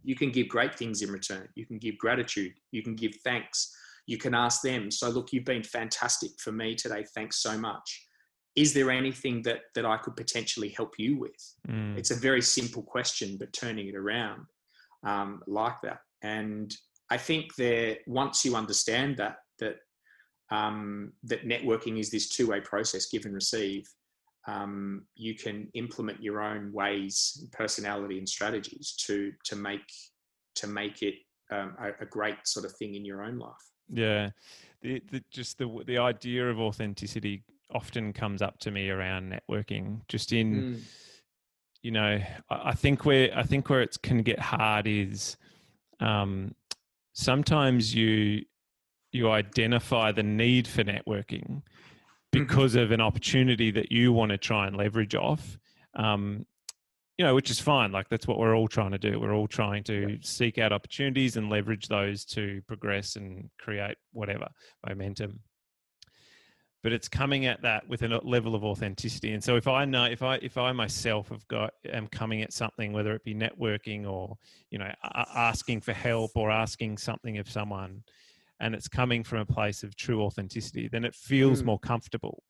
[0.04, 1.48] You can give great things in return.
[1.56, 2.54] You can give gratitude.
[2.72, 3.76] You can give thanks
[4.12, 4.92] you can ask them.
[4.92, 7.06] So, look, you've been fantastic for me today.
[7.16, 8.08] Thanks so much.
[8.56, 11.56] Is there anything that that I could potentially help you with?
[11.70, 11.98] Mm.
[11.98, 14.46] It's a very simple question, but turning it around
[15.04, 16.00] um, like that.
[16.22, 16.76] And
[17.10, 19.78] I think that once you understand that that
[20.50, 23.88] um, that networking is this two way process, give and receive.
[24.48, 29.88] Um, you can implement your own ways, personality, and strategies to to make
[30.56, 31.16] to make it
[31.52, 33.54] um, a, a, great sort of thing in your own life.
[33.90, 34.32] Yeah,
[34.82, 40.02] the, the just the the idea of authenticity often comes up to me around networking.
[40.08, 40.82] Just in, mm.
[41.84, 45.38] you know, I, I think where I think where it can get hard is
[46.00, 46.56] um,
[47.14, 48.44] sometimes you
[49.12, 51.62] you identify the need for networking.
[52.32, 52.84] Because mm-hmm.
[52.84, 55.58] of an opportunity that you want to try and leverage off.
[55.96, 56.46] Um,
[57.18, 57.92] you know, which is fine.
[57.92, 59.20] Like that's what we're all trying to do.
[59.20, 60.16] We're all trying to yeah.
[60.22, 64.48] seek out opportunities and leverage those to progress and create whatever
[64.88, 65.40] momentum.
[66.82, 69.34] But it's coming at that with a level of authenticity.
[69.34, 72.54] And so if I know, if I if I myself have got am coming at
[72.54, 74.36] something, whether it be networking or
[74.72, 74.92] you know
[75.36, 78.02] asking for help or asking something of someone,
[78.62, 81.66] and it's coming from a place of true authenticity, then it feels mm.
[81.66, 82.42] more comfortable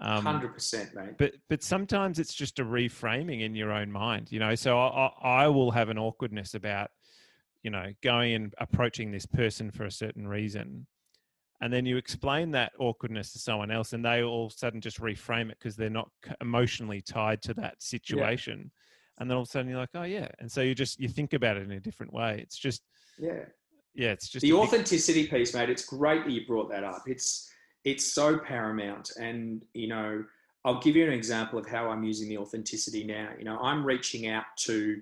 [0.00, 1.18] um, Hundred percent, mate.
[1.18, 4.54] But but sometimes it's just a reframing in your own mind, you know.
[4.54, 6.90] So I, I will have an awkwardness about,
[7.62, 10.86] you know, going and approaching this person for a certain reason,
[11.60, 14.80] and then you explain that awkwardness to someone else and they all of a sudden
[14.80, 19.18] just reframe it because they're not emotionally tied to that situation yeah.
[19.18, 21.08] and then all of a sudden you're like oh yeah and so you just you
[21.08, 22.82] think about it in a different way it's just
[23.18, 23.44] yeah
[23.98, 25.30] yeah it's just the authenticity big...
[25.30, 27.50] piece mate it's great that you brought that up it's
[27.84, 30.24] it's so paramount and you know
[30.64, 33.84] i'll give you an example of how i'm using the authenticity now you know i'm
[33.84, 35.00] reaching out to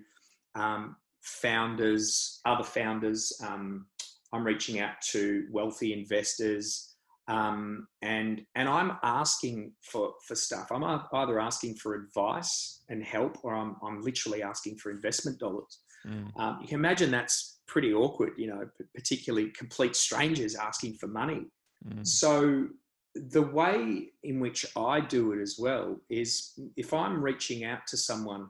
[0.56, 3.86] um, founders other founders um,
[4.32, 6.94] I'm reaching out to wealthy investors,
[7.28, 10.68] um, and and I'm asking for for stuff.
[10.70, 15.80] I'm either asking for advice and help, or I'm I'm literally asking for investment dollars.
[16.06, 16.38] Mm.
[16.38, 21.46] Um, you can imagine that's pretty awkward, you know, particularly complete strangers asking for money.
[21.88, 22.06] Mm.
[22.06, 22.68] So
[23.14, 27.96] the way in which I do it as well is if I'm reaching out to
[27.96, 28.48] someone,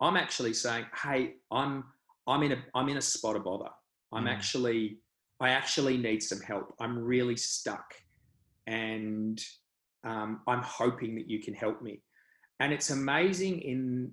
[0.00, 1.84] I'm actually saying, "Hey, I'm
[2.26, 3.70] I'm in a I'm in a spot of bother.
[4.12, 4.30] I'm mm.
[4.30, 4.98] actually,
[5.40, 6.74] I actually need some help.
[6.80, 7.94] I'm really stuck,
[8.66, 9.42] and
[10.04, 12.02] um, I'm hoping that you can help me.
[12.60, 14.12] And it's amazing in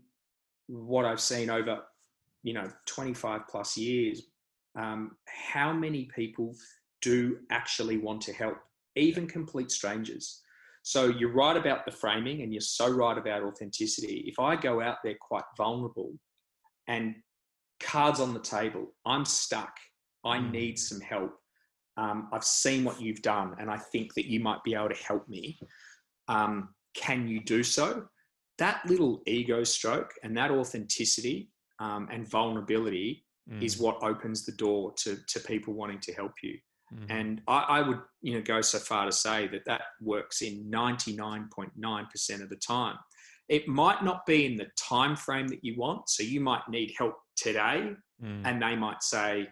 [0.68, 1.82] what I've seen over,
[2.44, 4.24] you know, 25 plus years,
[4.78, 6.56] um, how many people
[7.02, 8.58] do actually want to help,
[8.96, 10.42] even complete strangers.
[10.84, 14.26] So you're right about the framing, and you're so right about authenticity.
[14.28, 16.14] If I go out there quite vulnerable
[16.88, 17.16] and
[17.84, 18.94] cards on the table.
[19.06, 19.76] I'm stuck.
[20.26, 20.52] I mm.
[20.52, 21.34] need some help.
[21.98, 24.96] Um, I've seen what you've done, and I think that you might be able to
[24.96, 25.60] help me.
[26.28, 28.06] Um, can you do so?
[28.58, 31.50] That little ego stroke and that authenticity
[31.84, 33.62] um, and vulnerability mm.
[33.62, 36.58] is what opens the door to, to people wanting to help you.
[36.96, 37.06] Mm.
[37.10, 40.72] And I, I, would, you know, go so far to say that that works in
[40.72, 42.96] 99.9% of the time.
[43.50, 46.94] It might not be in the time frame that you want, so you might need
[46.98, 47.92] help today,
[48.24, 48.42] mm.
[48.46, 49.50] and they might say,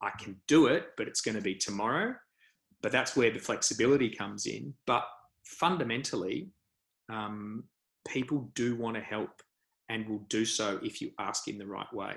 [0.00, 2.14] I can do it, but it's going to be tomorrow.
[2.82, 4.72] But that's where the flexibility comes in.
[4.86, 5.04] But
[5.44, 6.48] fundamentally,
[7.10, 7.64] um,
[8.08, 9.42] people do want to help
[9.88, 12.14] and will do so if you ask in the right way.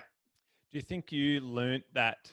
[0.72, 2.32] Do you think you learnt that,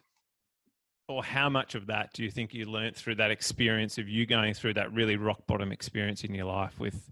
[1.09, 4.27] or how much of that do you think you learnt through that experience of you
[4.27, 7.11] going through that really rock bottom experience in your life with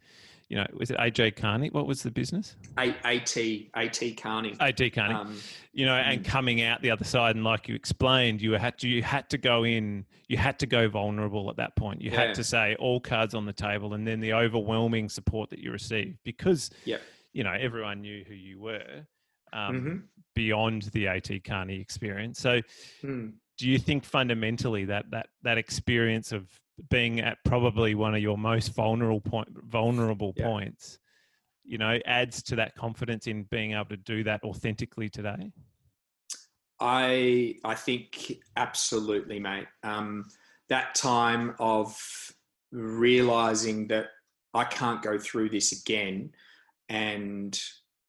[0.48, 1.70] you know, was it AJ Kearney?
[1.70, 2.56] What was the business?
[2.78, 3.36] A- AT
[3.74, 4.54] AT Kearney.
[4.60, 5.14] AT Kearney.
[5.14, 5.36] Um,
[5.72, 6.24] you know, and mm.
[6.24, 9.38] coming out the other side, and like you explained, you had to you had to
[9.38, 12.02] go in, you had to go vulnerable at that point.
[12.02, 12.26] You yeah.
[12.26, 15.72] had to say all cards on the table, and then the overwhelming support that you
[15.72, 17.00] received because, yep.
[17.34, 19.06] You know, everyone knew who you were
[19.52, 19.96] um, mm-hmm.
[20.34, 22.38] beyond the AT Kearney experience.
[22.38, 22.60] So,
[23.02, 23.32] mm.
[23.58, 26.48] do you think fundamentally that that that experience of
[26.90, 30.46] being at probably one of your most vulnerable point vulnerable yeah.
[30.46, 30.98] points
[31.64, 35.50] you know adds to that confidence in being able to do that authentically today
[36.80, 40.24] i i think absolutely mate um,
[40.68, 41.96] that time of
[42.72, 44.06] realizing that
[44.52, 46.30] i can't go through this again
[46.88, 47.60] and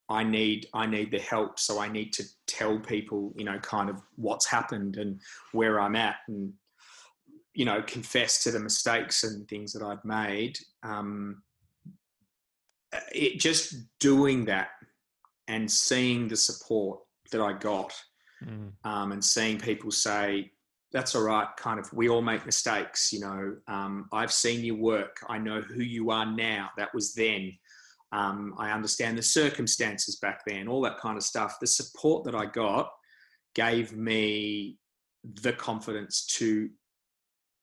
[0.10, 3.90] i need i need the help so i need to tell people you know kind
[3.90, 5.20] of what's happened and
[5.52, 6.54] where i'm at and
[7.56, 10.60] you know, confess to the mistakes and things that I'd made.
[10.84, 11.42] Um,
[13.14, 14.68] it just doing that
[15.48, 17.00] and seeing the support
[17.32, 17.94] that I got,
[18.44, 18.72] mm.
[18.84, 20.52] um, and seeing people say,
[20.92, 23.14] "That's all right." Kind of, we all make mistakes.
[23.14, 25.18] You know, um, I've seen your work.
[25.30, 26.72] I know who you are now.
[26.78, 27.58] That was then.
[28.15, 30.69] Um, I understand the circumstances back then.
[30.69, 31.58] All that kind of stuff.
[31.60, 32.89] The support that I got
[33.56, 34.78] gave me
[35.23, 36.69] the confidence to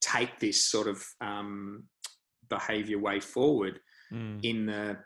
[0.02, 1.84] take this sort of um,
[2.50, 3.80] behavior way forward
[4.12, 4.44] mm.
[4.44, 4.98] in the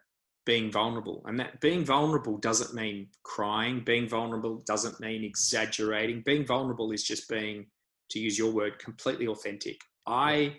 [0.46, 1.22] being vulnerable.
[1.26, 3.82] And that being vulnerable doesn't mean crying.
[3.84, 6.22] Being vulnerable doesn't mean exaggerating.
[6.24, 7.66] Being vulnerable is just being,
[8.10, 9.80] to use your word, completely authentic.
[10.06, 10.56] I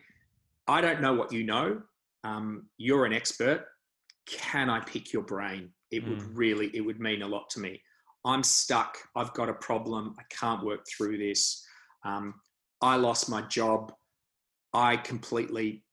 [0.68, 1.82] I don't know what you know.
[2.24, 3.66] Um, you're an expert.
[4.28, 5.70] Can I pick your brain?
[5.92, 6.10] It mm.
[6.10, 7.82] would really, it would mean a lot to me.
[8.26, 8.98] I'm stuck.
[9.16, 10.16] I've got a problem.
[10.20, 11.66] I can't work through this.
[12.04, 12.36] Um,
[12.82, 13.94] I lost my job.
[14.74, 15.84] I completely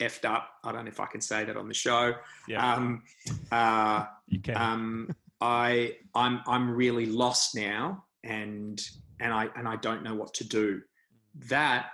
[0.00, 0.48] effed up.
[0.64, 2.14] I don't know if I can say that on the show.
[2.46, 2.74] Yeah.
[2.74, 3.02] Um,
[3.52, 4.56] uh, you can.
[4.56, 8.80] um, I I'm I'm really lost now, and
[9.20, 10.80] and I and I don't know what to do.
[11.48, 11.86] That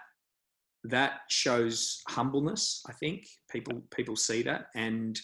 [0.84, 2.82] that shows humbleness.
[2.88, 5.18] I think people people see that, and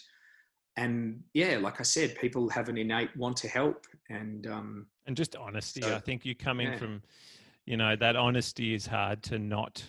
[0.83, 5.15] and yeah, like I said, people have an innate want to help, and um, and
[5.15, 5.81] just honesty.
[5.81, 6.77] So, I think you coming yeah.
[6.77, 7.01] from,
[7.65, 9.83] you know, that honesty is hard to not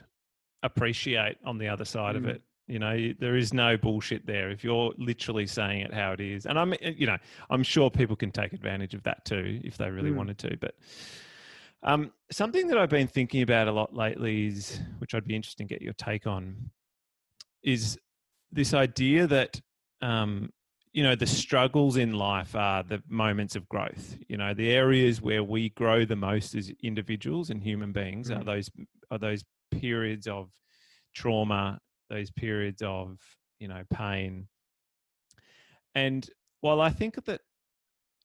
[0.63, 2.19] appreciate on the other side mm.
[2.19, 2.43] of it.
[2.69, 4.51] You know, there is no bullshit there.
[4.51, 7.19] If you're literally saying it how it is, and I'm, you know,
[7.51, 10.17] I'm sure people can take advantage of that too if they really mm.
[10.17, 10.57] wanted to.
[10.61, 10.75] But
[11.85, 15.63] Um, something that I've been thinking about a lot lately is, which I'd be interested
[15.63, 16.71] in get your take on,
[17.63, 17.99] is
[18.53, 19.61] this idea that
[20.01, 20.53] um,
[20.93, 24.17] you know the struggles in life are the moments of growth.
[24.29, 28.41] You know, the areas where we grow the most as individuals and human beings mm.
[28.41, 28.71] are those
[29.11, 30.51] are those periods of
[31.15, 31.79] trauma,
[32.11, 33.19] those periods of
[33.59, 34.49] you know pain.
[35.95, 36.29] And
[36.61, 37.41] while I think that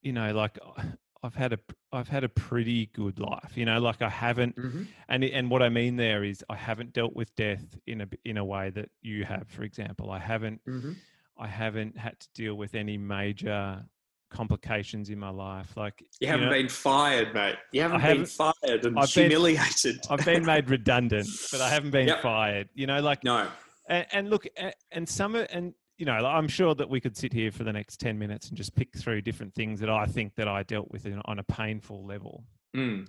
[0.01, 0.57] you know, like
[1.23, 1.59] I've had a
[1.91, 3.53] I've had a pretty good life.
[3.55, 4.83] You know, like I haven't, mm-hmm.
[5.09, 8.37] and and what I mean there is I haven't dealt with death in a in
[8.37, 9.47] a way that you have.
[9.47, 10.91] For example, I haven't mm-hmm.
[11.39, 13.83] I haven't had to deal with any major
[14.29, 15.75] complications in my life.
[15.75, 17.55] Like you haven't you know, been fired, mate.
[17.71, 20.01] You haven't, haven't been fired and I've humiliated.
[20.01, 22.21] Been, I've been made redundant, but I haven't been yep.
[22.21, 22.69] fired.
[22.73, 23.47] You know, like no.
[23.89, 24.45] And, and look,
[24.91, 27.99] and some and you know, I'm sure that we could sit here for the next
[27.99, 31.07] 10 minutes and just pick through different things that I think that I dealt with
[31.07, 32.43] in, on a painful level.
[32.75, 33.07] Mm.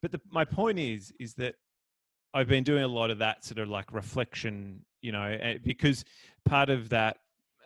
[0.00, 1.56] But the, my point is, is that
[2.32, 6.04] I've been doing a lot of that sort of like reflection, you know, eh, because
[6.44, 7.18] part of that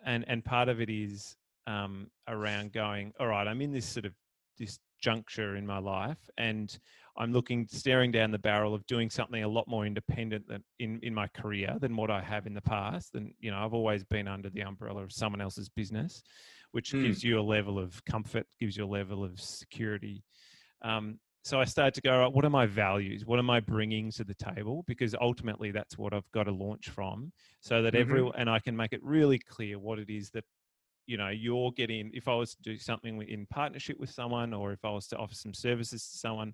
[0.07, 1.35] and, and part of it is
[1.67, 4.13] um, around going, all right, I'm in this sort of
[4.57, 6.75] this juncture in my life and
[7.17, 10.99] I'm looking, staring down the barrel of doing something a lot more independent than in,
[11.03, 13.15] in my career than what I have in the past.
[13.15, 16.23] And, you know, I've always been under the umbrella of someone else's business,
[16.71, 17.03] which mm.
[17.03, 20.23] gives you a level of comfort, gives you a level of security.
[20.83, 23.25] Um, so I started to go, right, what are my values?
[23.25, 24.83] What am I bringing to the table?
[24.87, 27.31] Because ultimately that's what I've got to launch from
[27.61, 28.01] so that mm-hmm.
[28.01, 30.43] everyone, and I can make it really clear what it is that
[31.05, 34.73] you know you're getting if i was to do something in partnership with someone or
[34.73, 36.53] if i was to offer some services to someone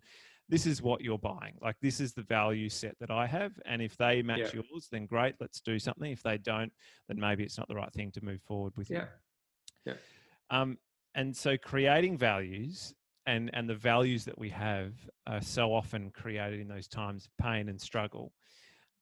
[0.49, 1.55] this is what you're buying.
[1.61, 3.53] Like this is the value set that I have.
[3.65, 4.61] And if they match yeah.
[4.71, 6.11] yours, then great, let's do something.
[6.11, 6.71] If they don't,
[7.07, 8.89] then maybe it's not the right thing to move forward with.
[8.89, 9.05] Yeah.
[9.85, 9.93] Yeah.
[10.49, 10.77] Um,
[11.15, 12.93] and so creating values
[13.25, 14.93] and and the values that we have
[15.27, 18.33] are so often created in those times of pain and struggle.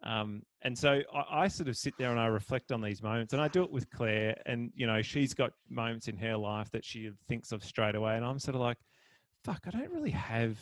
[0.04, 3.34] Um, and so I, I, sort of sit there and I reflect on these moments,
[3.34, 4.36] and I do it with Claire.
[4.48, 8.16] And you know, she's got moments in her life that she thinks of straight away,
[8.16, 8.78] and I'm sort of like,
[9.44, 10.58] "Fuck, I don't really have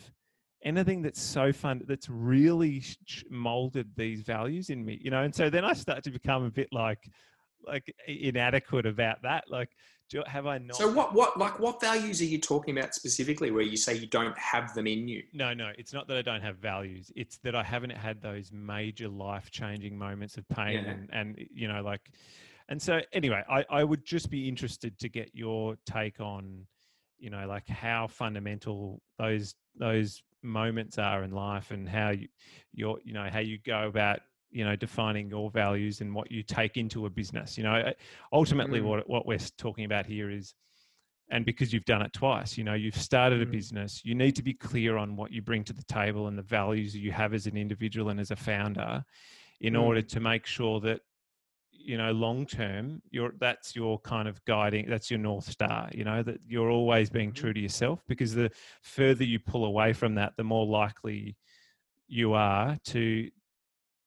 [0.62, 2.84] anything that's so fun that's really
[3.30, 6.50] molded these values in me you know and so then i start to become a
[6.50, 7.08] bit like
[7.66, 9.70] like inadequate about that like
[10.08, 13.50] do, have i not so what what like what values are you talking about specifically
[13.50, 16.22] where you say you don't have them in you no no it's not that i
[16.22, 20.84] don't have values it's that i haven't had those major life changing moments of pain
[20.84, 20.90] yeah.
[20.90, 22.10] and and you know like
[22.68, 26.66] and so anyway i i would just be interested to get your take on
[27.18, 32.26] you know like how fundamental those those moments are in life and how you
[32.72, 34.20] your you know how you go about
[34.50, 37.92] you know defining your values and what you take into a business you know
[38.32, 38.84] ultimately mm.
[38.84, 40.54] what what we're talking about here is
[41.30, 43.52] and because you've done it twice you know you've started a mm.
[43.52, 46.42] business you need to be clear on what you bring to the table and the
[46.42, 49.04] values you have as an individual and as a founder
[49.60, 49.82] in mm.
[49.82, 51.00] order to make sure that
[51.82, 56.04] you know long term you're that's your kind of guiding that's your north star you
[56.04, 57.40] know that you're always being mm-hmm.
[57.40, 58.50] true to yourself because the
[58.82, 61.36] further you pull away from that the more likely
[62.06, 63.30] you are to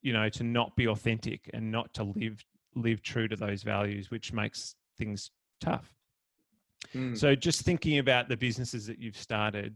[0.04, 2.44] you know to not be authentic and not to live
[2.76, 5.96] live true to those values which makes things tough
[6.94, 7.18] mm.
[7.18, 9.76] so just thinking about the businesses that you've started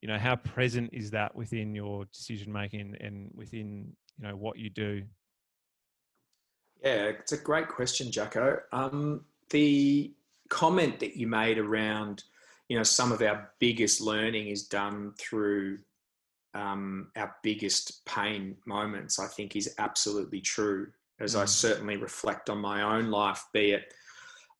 [0.00, 4.58] you know how present is that within your decision making and within you know what
[4.58, 5.02] you do
[6.82, 8.60] yeah, it's a great question, Jacko.
[8.72, 10.12] Um, the
[10.48, 12.24] comment that you made around,
[12.68, 15.78] you know, some of our biggest learning is done through
[16.56, 20.88] um, our biggest pain moments, I think is absolutely true.
[21.20, 21.42] As mm.
[21.42, 23.92] I certainly reflect on my own life, be it,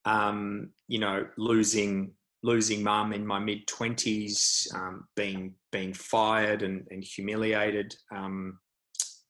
[0.05, 6.87] um, you know, losing losing mum in my mid twenties, um, being being fired and,
[6.91, 8.59] and humiliated, um,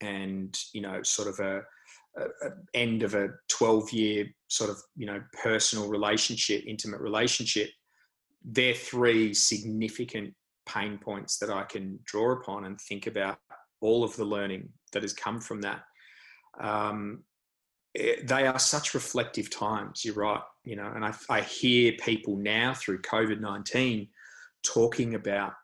[0.01, 1.63] and you know, sort of a
[2.19, 7.69] a, end of a 12 year sort of you know personal relationship intimate relationship
[8.43, 10.33] they're three significant
[10.67, 13.39] pain points that i can draw upon and think about
[13.81, 15.83] all of the learning that has come from that.
[16.61, 17.23] Um,
[17.95, 22.37] it, they are such reflective times you're right you know and I, I hear people
[22.37, 24.09] now through covid-19
[24.63, 25.55] talking about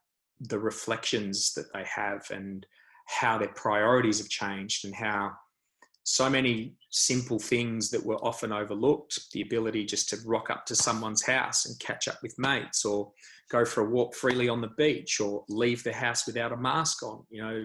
[0.40, 2.64] the reflections that they have and
[3.07, 5.32] how their priorities have changed and how
[6.05, 10.74] so many simple things that were often overlooked the ability just to rock up to
[10.74, 13.12] someone's house and catch up with mates or
[13.53, 17.03] go for a walk freely on the beach or leave the house without a mask
[17.03, 17.64] on you know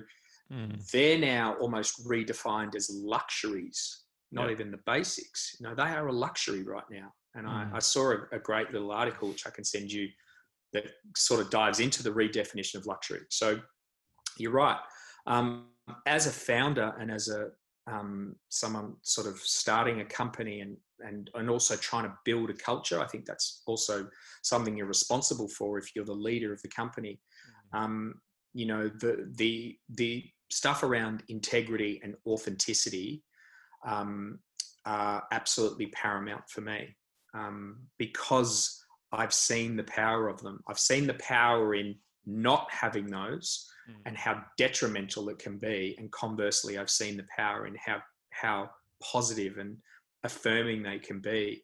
[0.51, 0.91] mm.
[0.91, 6.13] they're now almost redefined as luxuries not even the basics you know they are a
[6.13, 7.49] luxury right now and mm.
[7.49, 10.07] I, I, saw a, a great little article which i can send you
[10.73, 10.85] that
[11.15, 13.59] sort of dives into the redefinition of luxury so
[14.39, 14.77] you're right.
[15.25, 15.67] Um,
[16.05, 17.49] as a founder and as a
[17.91, 20.75] um, someone sort of starting a company and
[21.06, 24.08] and and also trying to build a culture, I think that's also
[24.41, 27.20] something you're responsible for if you're the leader of the company.
[27.74, 27.80] Mm.
[27.80, 28.22] Um,
[28.54, 33.24] you know the the the stuff around integrity and authenticity
[33.86, 34.39] um,
[34.86, 36.95] are absolutely paramount for me
[37.34, 40.62] um, because I've seen the power of them.
[40.68, 41.95] I've seen the power in
[42.26, 43.95] not having those mm.
[44.06, 45.95] and how detrimental it can be.
[45.98, 48.70] And conversely, I've seen the power in how how
[49.02, 49.78] positive and
[50.28, 51.63] affirming they can be.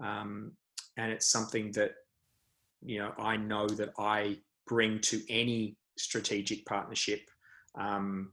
[0.00, 0.52] Um,
[0.96, 1.92] and it's something that
[2.84, 7.22] you know I know that I bring to any strategic partnership.
[7.74, 8.32] Um,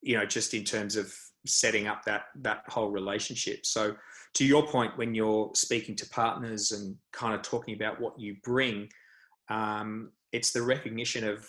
[0.00, 1.14] you know, just in terms of
[1.46, 3.66] setting up that that whole relationship.
[3.66, 3.96] So,
[4.34, 8.36] to your point, when you're speaking to partners and kind of talking about what you
[8.42, 8.88] bring,
[9.48, 11.46] um, it's the recognition of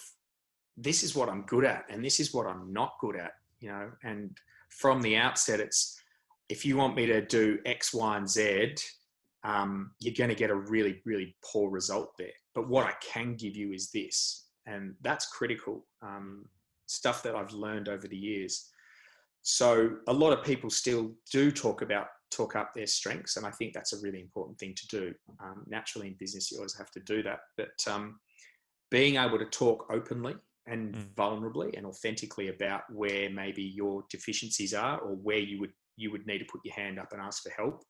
[0.76, 3.34] this is what I'm good at and this is what I'm not good at.
[3.60, 4.38] You know, and
[4.70, 6.00] from the outset, it's
[6.50, 8.76] if you want me to do X, Y, and Z,
[9.44, 12.32] um, you're going to get a really, really poor result there.
[12.56, 16.46] But what I can give you is this, and that's critical um,
[16.88, 18.70] stuff that I've learned over the years.
[19.42, 23.52] So a lot of people still do talk about talk up their strengths, and I
[23.52, 25.14] think that's a really important thing to do.
[25.42, 28.20] Um, naturally, in business, you always have to do that, but um,
[28.90, 30.36] being able to talk openly
[30.68, 31.14] and mm.
[31.16, 36.26] vulnerably and authentically about where maybe your deficiencies are or where you would you would
[36.26, 37.84] need to put your hand up and ask for help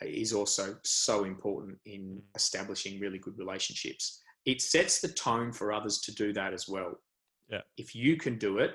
[0.00, 4.20] is also so important in establishing really good relationships.
[4.46, 6.94] It sets the tone for others to do that as well.
[7.48, 7.60] Yeah.
[7.76, 8.72] If you can do it,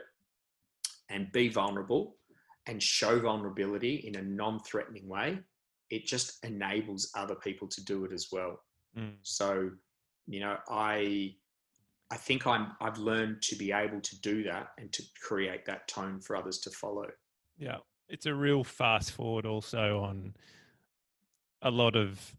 [1.09, 2.17] and be vulnerable
[2.67, 5.39] and show vulnerability in a non threatening way,
[5.89, 8.59] it just enables other people to do it as well.
[8.97, 9.15] Mm.
[9.23, 9.69] So,
[10.27, 11.35] you know, I.
[12.09, 15.89] I think I'm I've learned to be able to do that and to create that
[15.89, 17.07] tone for others to follow.
[17.57, 17.79] Yeah.
[18.09, 20.35] It's a real fast forward also on
[21.61, 22.35] a lot of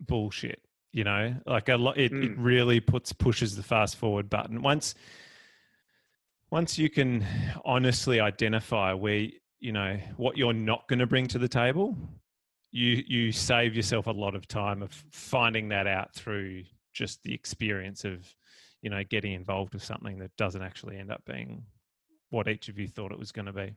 [0.00, 0.60] bullshit,
[0.92, 1.34] you know?
[1.46, 2.24] Like a lot it, mm.
[2.24, 4.62] it really puts pushes the fast forward button.
[4.62, 4.94] Once
[6.50, 7.24] once you can
[7.64, 11.96] honestly identify where you know what you're not going to bring to the table
[12.72, 17.32] you you save yourself a lot of time of finding that out through just the
[17.32, 18.34] experience of
[18.80, 21.62] you know getting involved with something that doesn't actually end up being
[22.30, 23.72] what each of you thought it was going to be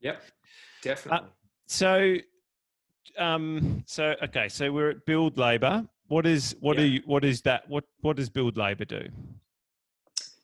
[0.00, 0.22] yep
[0.82, 1.30] definitely uh,
[1.66, 2.14] so
[3.18, 6.84] um so okay so we're at build labor what is what yep.
[6.84, 9.08] are you what is that what what does build labor do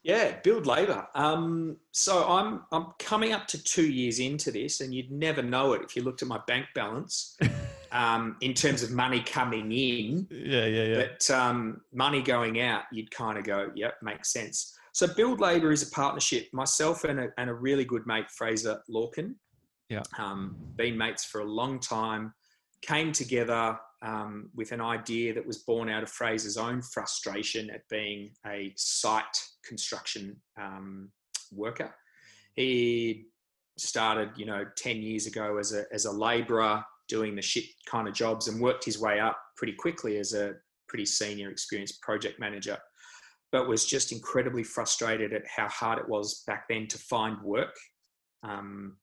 [0.07, 1.05] yeah, build labor.
[1.17, 5.73] Um, so I'm I'm coming up to two years into this, and you'd never know
[5.73, 7.37] it if you looked at my bank balance
[7.93, 10.29] um, in terms of money coming in.
[10.31, 11.07] Yeah, yeah, yeah.
[11.09, 15.73] But um, money going out, you'd kind of go, "Yep, makes sense." So build labor
[15.73, 16.47] is a partnership.
[16.53, 19.35] Myself and a, and a really good mate, Fraser Lorcan.
[19.89, 20.03] Yeah.
[20.19, 22.33] Um, been mates for a long time.
[22.83, 27.89] Came together um, with an idea that was born out of Fraser's own frustration at
[27.89, 29.25] being a site
[29.65, 31.11] construction um,
[31.53, 31.95] worker.
[32.55, 33.27] He
[33.79, 38.09] started, you know, 10 years ago as a, as a labourer doing the shit kind
[38.09, 40.55] of jobs and worked his way up pretty quickly as a
[40.89, 42.79] pretty senior experienced project manager
[43.53, 47.75] but was just incredibly frustrated at how hard it was back then to find work
[48.43, 48.97] um,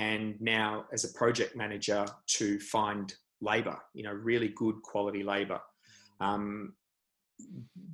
[0.00, 5.60] and now as a project manager to find labor, you know, really good quality labor.
[6.20, 6.72] Um,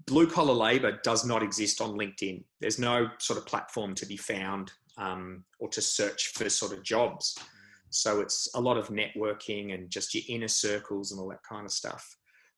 [0.06, 2.44] blue collar labor does not exist on LinkedIn.
[2.60, 6.84] There's no sort of platform to be found um, or to search for sort of
[6.84, 7.36] jobs.
[7.90, 11.66] So it's a lot of networking and just your inner circles and all that kind
[11.66, 12.06] of stuff.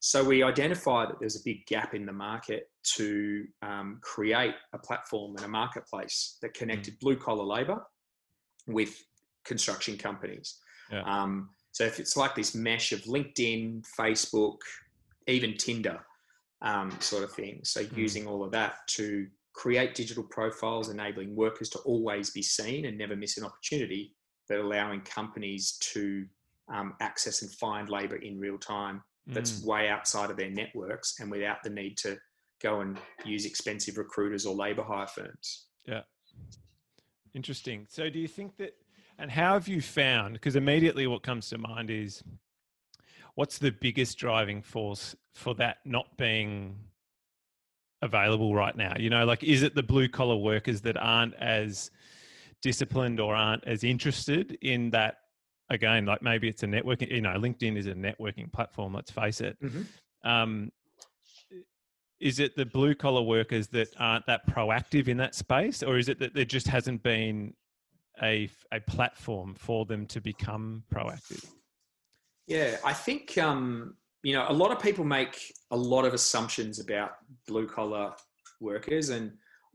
[0.00, 4.78] So we identified that there's a big gap in the market to um, create a
[4.78, 7.00] platform and a marketplace that connected mm.
[7.00, 7.82] blue collar labor
[8.68, 9.02] with
[9.48, 10.58] construction companies.
[10.92, 11.02] Yeah.
[11.02, 14.58] Um, so if it's like this mesh of LinkedIn, Facebook,
[15.26, 16.00] even Tinder
[16.62, 17.60] um, sort of thing.
[17.64, 17.96] So mm.
[17.96, 22.96] using all of that to create digital profiles, enabling workers to always be seen and
[22.96, 24.14] never miss an opportunity,
[24.48, 26.24] but allowing companies to
[26.72, 29.66] um, access and find labor in real time that's mm.
[29.66, 32.16] way outside of their networks and without the need to
[32.62, 35.66] go and use expensive recruiters or labor hire firms.
[35.86, 36.02] Yeah.
[37.34, 37.86] Interesting.
[37.88, 38.74] So do you think that
[39.18, 40.34] and how have you found?
[40.34, 42.22] Because immediately what comes to mind is
[43.34, 46.76] what's the biggest driving force for that not being
[48.02, 48.94] available right now?
[48.98, 51.90] You know, like is it the blue collar workers that aren't as
[52.62, 55.16] disciplined or aren't as interested in that?
[55.70, 59.42] Again, like maybe it's a networking, you know, LinkedIn is a networking platform, let's face
[59.42, 59.58] it.
[59.62, 60.28] Mm-hmm.
[60.28, 60.72] Um,
[62.20, 66.08] is it the blue collar workers that aren't that proactive in that space, or is
[66.08, 67.54] it that there just hasn't been
[68.22, 71.44] a a platform for them to become proactive?
[72.46, 76.80] Yeah, I think um, you know a lot of people make a lot of assumptions
[76.80, 77.12] about
[77.46, 78.12] blue collar
[78.60, 79.32] workers, and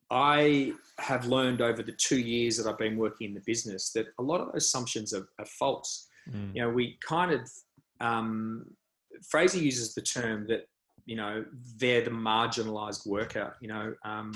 [0.10, 4.08] I have learned over the two years that I've been working in the business that
[4.20, 6.08] a lot of those assumptions are, are false.
[6.30, 6.56] Mm.
[6.56, 7.50] You know, we kind of
[8.00, 8.66] um,
[9.30, 10.68] Fraser uses the term that
[11.06, 11.46] you know
[11.78, 14.32] they're the marginalized worker you know um,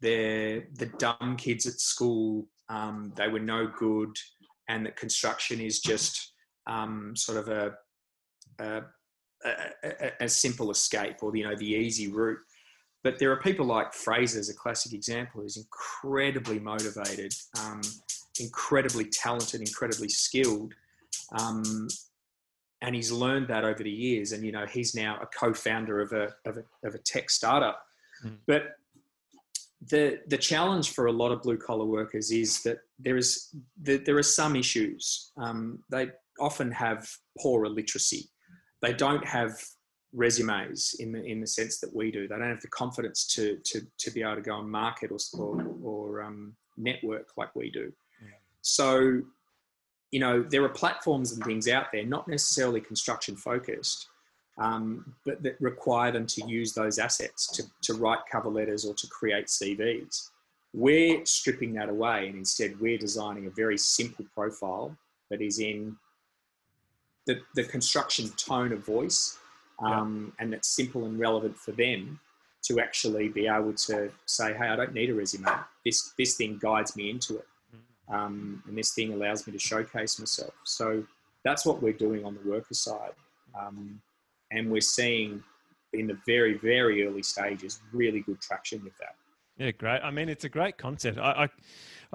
[0.00, 4.16] they're the dumb kids at school um, they were no good
[4.68, 6.32] and that construction is just
[6.66, 7.72] um, sort of a,
[8.58, 8.82] a,
[9.84, 12.38] a, a, simple escape or you know the easy route
[13.02, 17.82] but there are people like Fraser as a classic example who's incredibly motivated um,
[18.40, 20.72] incredibly talented incredibly skilled
[21.38, 21.88] um,
[22.84, 24.32] and he's learned that over the years.
[24.32, 27.82] And you know, he's now a co-founder of a of a, of a tech startup.
[28.24, 28.36] Mm.
[28.46, 28.76] But
[29.90, 34.04] the the challenge for a lot of blue collar workers is that there is that
[34.04, 35.32] there are some issues.
[35.36, 36.08] Um, they
[36.40, 37.08] often have
[37.40, 38.30] poorer literacy.
[38.82, 39.60] They don't have
[40.12, 42.28] resumes in the in the sense that we do.
[42.28, 45.18] They don't have the confidence to to to be able to go and market or
[45.38, 47.92] or, or um, network like we do.
[48.22, 48.28] Yeah.
[48.62, 49.22] So
[50.10, 54.06] you know, there are platforms and things out there, not necessarily construction focused,
[54.58, 58.94] um, but that require them to use those assets to, to write cover letters or
[58.94, 60.30] to create CVs.
[60.72, 64.96] We're stripping that away and instead we're designing a very simple profile
[65.30, 65.96] that is in
[67.26, 69.38] the, the construction tone of voice
[69.80, 70.44] um, yeah.
[70.44, 72.20] and that's simple and relevant for them
[72.62, 75.48] to actually be able to say, hey, I don't need a resume.
[75.84, 77.46] This, this thing guides me into it
[78.08, 80.54] um, and this thing allows me to showcase myself.
[80.64, 81.04] So
[81.44, 83.12] that's what we're doing on the worker side,
[83.58, 84.00] um,
[84.54, 85.42] and we're seeing
[85.92, 89.16] in the very very early stages really good traction with that.
[89.56, 90.00] Yeah, great.
[90.00, 91.18] I mean, it's a great concept.
[91.18, 91.48] I, I,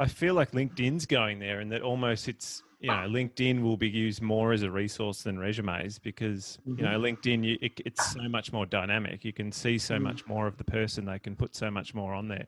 [0.04, 3.90] I feel like LinkedIn's going there, and that almost it's you know LinkedIn will be
[3.90, 6.80] used more as a resource than resumes because mm-hmm.
[6.80, 9.24] you know LinkedIn you, it, it's so much more dynamic.
[9.24, 10.04] You can see so mm-hmm.
[10.04, 11.06] much more of the person.
[11.06, 12.48] They can put so much more on there.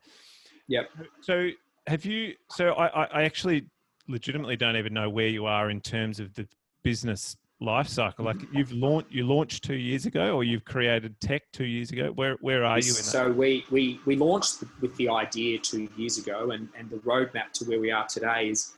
[0.68, 0.90] Yep.
[1.22, 1.50] So
[1.88, 2.36] have you?
[2.50, 3.66] So I, I actually
[4.08, 6.48] legitimately don't even know where you are in terms of the
[6.84, 8.26] business life cycle.
[8.26, 12.12] Like you've launched, you launched two years ago, or you've created tech two years ago.
[12.16, 12.90] Where where are you?
[12.90, 13.36] In so that?
[13.36, 17.66] we we we launched with the idea two years ago, and and the roadmap to
[17.66, 18.74] where we are today is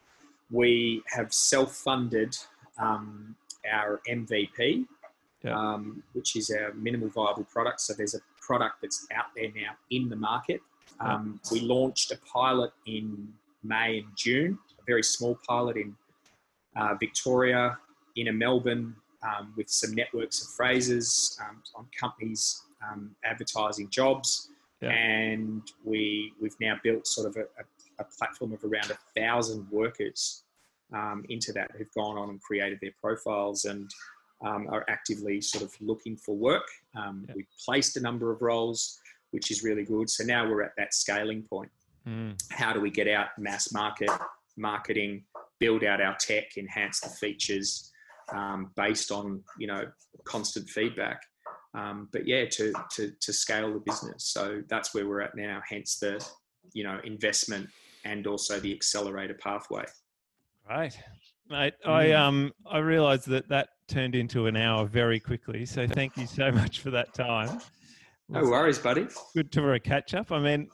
[0.51, 2.38] we have self funded
[2.77, 3.36] um,
[3.71, 4.86] our MVP,
[5.43, 5.57] yeah.
[5.57, 7.81] um, which is our minimal viable product.
[7.81, 10.61] So there's a product that's out there now in the market
[10.99, 15.95] um, we launched a pilot in May and June, a very small pilot in
[16.75, 17.77] uh, Victoria,
[18.16, 24.49] inner Melbourne, um, with some networks of Frasers um, on companies um, advertising jobs.
[24.82, 24.89] Yeah.
[24.89, 27.66] And we, we've now built sort of a, a,
[27.99, 30.43] a platform of around a thousand workers
[30.93, 33.89] um, into that who've gone on and created their profiles and
[34.45, 36.68] um, are actively sort of looking for work.
[36.97, 37.36] Um, yeah.
[37.38, 38.99] We've placed a number of roles
[39.32, 40.09] which is really good.
[40.09, 41.72] So now we're at that scaling point.
[42.07, 42.39] Mm.
[42.51, 44.11] How do we get out mass market
[44.57, 45.24] marketing,
[45.59, 47.91] build out our tech, enhance the features
[48.34, 49.86] um, based on you know
[50.25, 51.21] constant feedback.
[51.75, 54.27] Um, but yeah, to, to to scale the business.
[54.27, 55.61] So that's where we're at now.
[55.67, 56.25] Hence the
[56.73, 57.67] you know investment
[58.05, 59.86] and also the accelerator pathway.
[60.69, 60.97] Right,
[61.49, 61.73] mate.
[61.86, 62.19] I mm.
[62.19, 65.65] um I realised that that turned into an hour very quickly.
[65.65, 67.59] So thank you so much for that time.
[68.29, 69.07] No worries, buddy.
[69.36, 70.31] Good to a catch up.
[70.31, 70.69] I mean,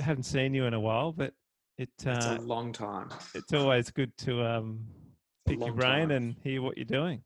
[0.00, 1.34] I haven't seen you in a while, but
[1.78, 3.10] it, uh, it's a long time.
[3.34, 4.86] It's always good to um,
[5.46, 6.10] pick your brain time.
[6.10, 7.22] and hear what you're doing.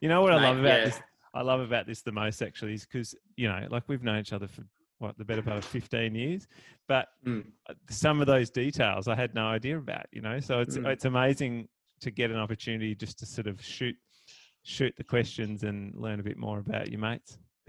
[0.00, 0.84] You know what Mate, I love about yeah.
[0.84, 1.00] this?
[1.34, 4.32] I love about this the most actually is because you know, like we've known each
[4.32, 4.64] other for
[4.98, 6.46] what the better part of 15 years,
[6.88, 7.44] but mm.
[7.90, 10.06] some of those details I had no idea about.
[10.12, 10.86] You know, so it's mm.
[10.86, 11.68] it's amazing
[12.00, 13.96] to get an opportunity just to sort of shoot
[14.62, 17.38] shoot the questions and learn a bit more about your mates.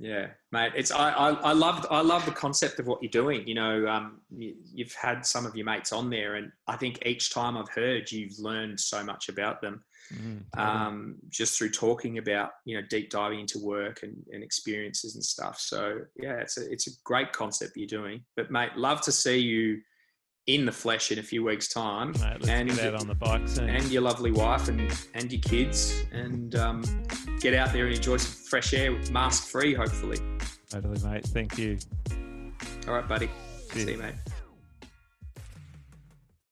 [0.00, 0.72] Yeah, mate.
[0.76, 3.46] It's I, I, I love I love the concept of what you're doing.
[3.48, 7.02] You know, um, you, have had some of your mates on there, and I think
[7.04, 9.82] each time I've heard, you've learned so much about them,
[10.14, 15.16] mm, um, just through talking about you know deep diving into work and, and experiences
[15.16, 15.58] and stuff.
[15.58, 18.22] So yeah, it's a it's a great concept you're doing.
[18.36, 19.80] But mate, love to see you
[20.48, 22.12] in the flesh in a few weeks' time.
[22.12, 23.68] Mate, and get out on the bike soon.
[23.68, 26.82] And your lovely wife and, and your kids, and um,
[27.40, 30.18] get out there and enjoy some fresh air, mask free, hopefully.
[30.70, 31.24] Totally, mate.
[31.26, 31.78] Thank you.
[32.88, 33.30] All right, buddy.
[33.72, 34.14] See you, mate.